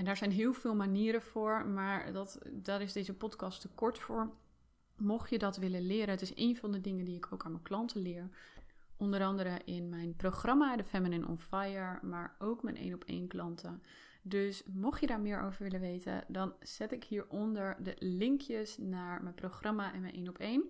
En 0.04 0.10
daar 0.10 0.18
zijn 0.18 0.32
heel 0.32 0.52
veel 0.52 0.74
manieren 0.74 1.22
voor, 1.22 1.66
maar 1.66 2.12
dat, 2.12 2.38
daar 2.50 2.82
is 2.82 2.92
deze 2.92 3.14
podcast 3.14 3.60
te 3.60 3.68
kort 3.68 3.98
voor. 3.98 4.30
Mocht 4.96 5.30
je 5.30 5.38
dat 5.38 5.56
willen 5.56 5.86
leren, 5.86 6.08
het 6.08 6.22
is 6.22 6.36
een 6.36 6.56
van 6.56 6.72
de 6.72 6.80
dingen 6.80 7.04
die 7.04 7.16
ik 7.16 7.32
ook 7.32 7.44
aan 7.44 7.50
mijn 7.50 7.62
klanten 7.62 8.00
leer. 8.00 8.28
Onder 8.96 9.24
andere 9.24 9.60
in 9.64 9.88
mijn 9.88 10.16
programma, 10.16 10.76
The 10.76 10.84
Feminine 10.84 11.26
on 11.26 11.38
Fire, 11.38 11.98
maar 12.02 12.36
ook 12.38 12.62
mijn 12.62 12.76
één 12.76 12.94
op 12.94 13.04
één 13.04 13.28
klanten. 13.28 13.82
Dus 14.22 14.62
mocht 14.72 15.00
je 15.00 15.06
daar 15.06 15.20
meer 15.20 15.42
over 15.42 15.62
willen 15.62 15.80
weten, 15.80 16.24
dan 16.28 16.54
zet 16.60 16.92
ik 16.92 17.04
hieronder 17.04 17.76
de 17.82 17.96
linkjes 17.98 18.78
naar 18.78 19.22
mijn 19.22 19.34
programma 19.34 19.92
en 19.92 20.00
mijn 20.00 20.14
één 20.14 20.28
op 20.28 20.38
één. 20.38 20.64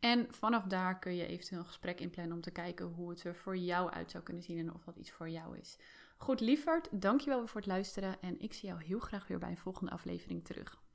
En 0.00 0.26
vanaf 0.30 0.64
daar 0.64 0.98
kun 0.98 1.14
je 1.14 1.26
eventueel 1.26 1.60
een 1.60 1.66
gesprek 1.66 2.00
inplannen 2.00 2.34
om 2.34 2.42
te 2.42 2.50
kijken 2.50 2.86
hoe 2.86 3.10
het 3.10 3.24
er 3.24 3.36
voor 3.36 3.56
jou 3.56 3.90
uit 3.90 4.10
zou 4.10 4.24
kunnen 4.24 4.42
zien 4.42 4.58
en 4.58 4.74
of 4.74 4.84
dat 4.84 4.96
iets 4.96 5.10
voor 5.10 5.28
jou 5.28 5.58
is. 5.58 5.78
Goed, 6.16 6.40
lieverd, 6.40 6.88
dankjewel 6.90 7.38
weer 7.38 7.48
voor 7.48 7.60
het 7.60 7.70
luisteren 7.70 8.20
en 8.20 8.40
ik 8.40 8.52
zie 8.52 8.68
jou 8.68 8.82
heel 8.82 8.98
graag 8.98 9.26
weer 9.26 9.38
bij 9.38 9.50
een 9.50 9.56
volgende 9.56 9.92
aflevering 9.92 10.44
terug. 10.44 10.85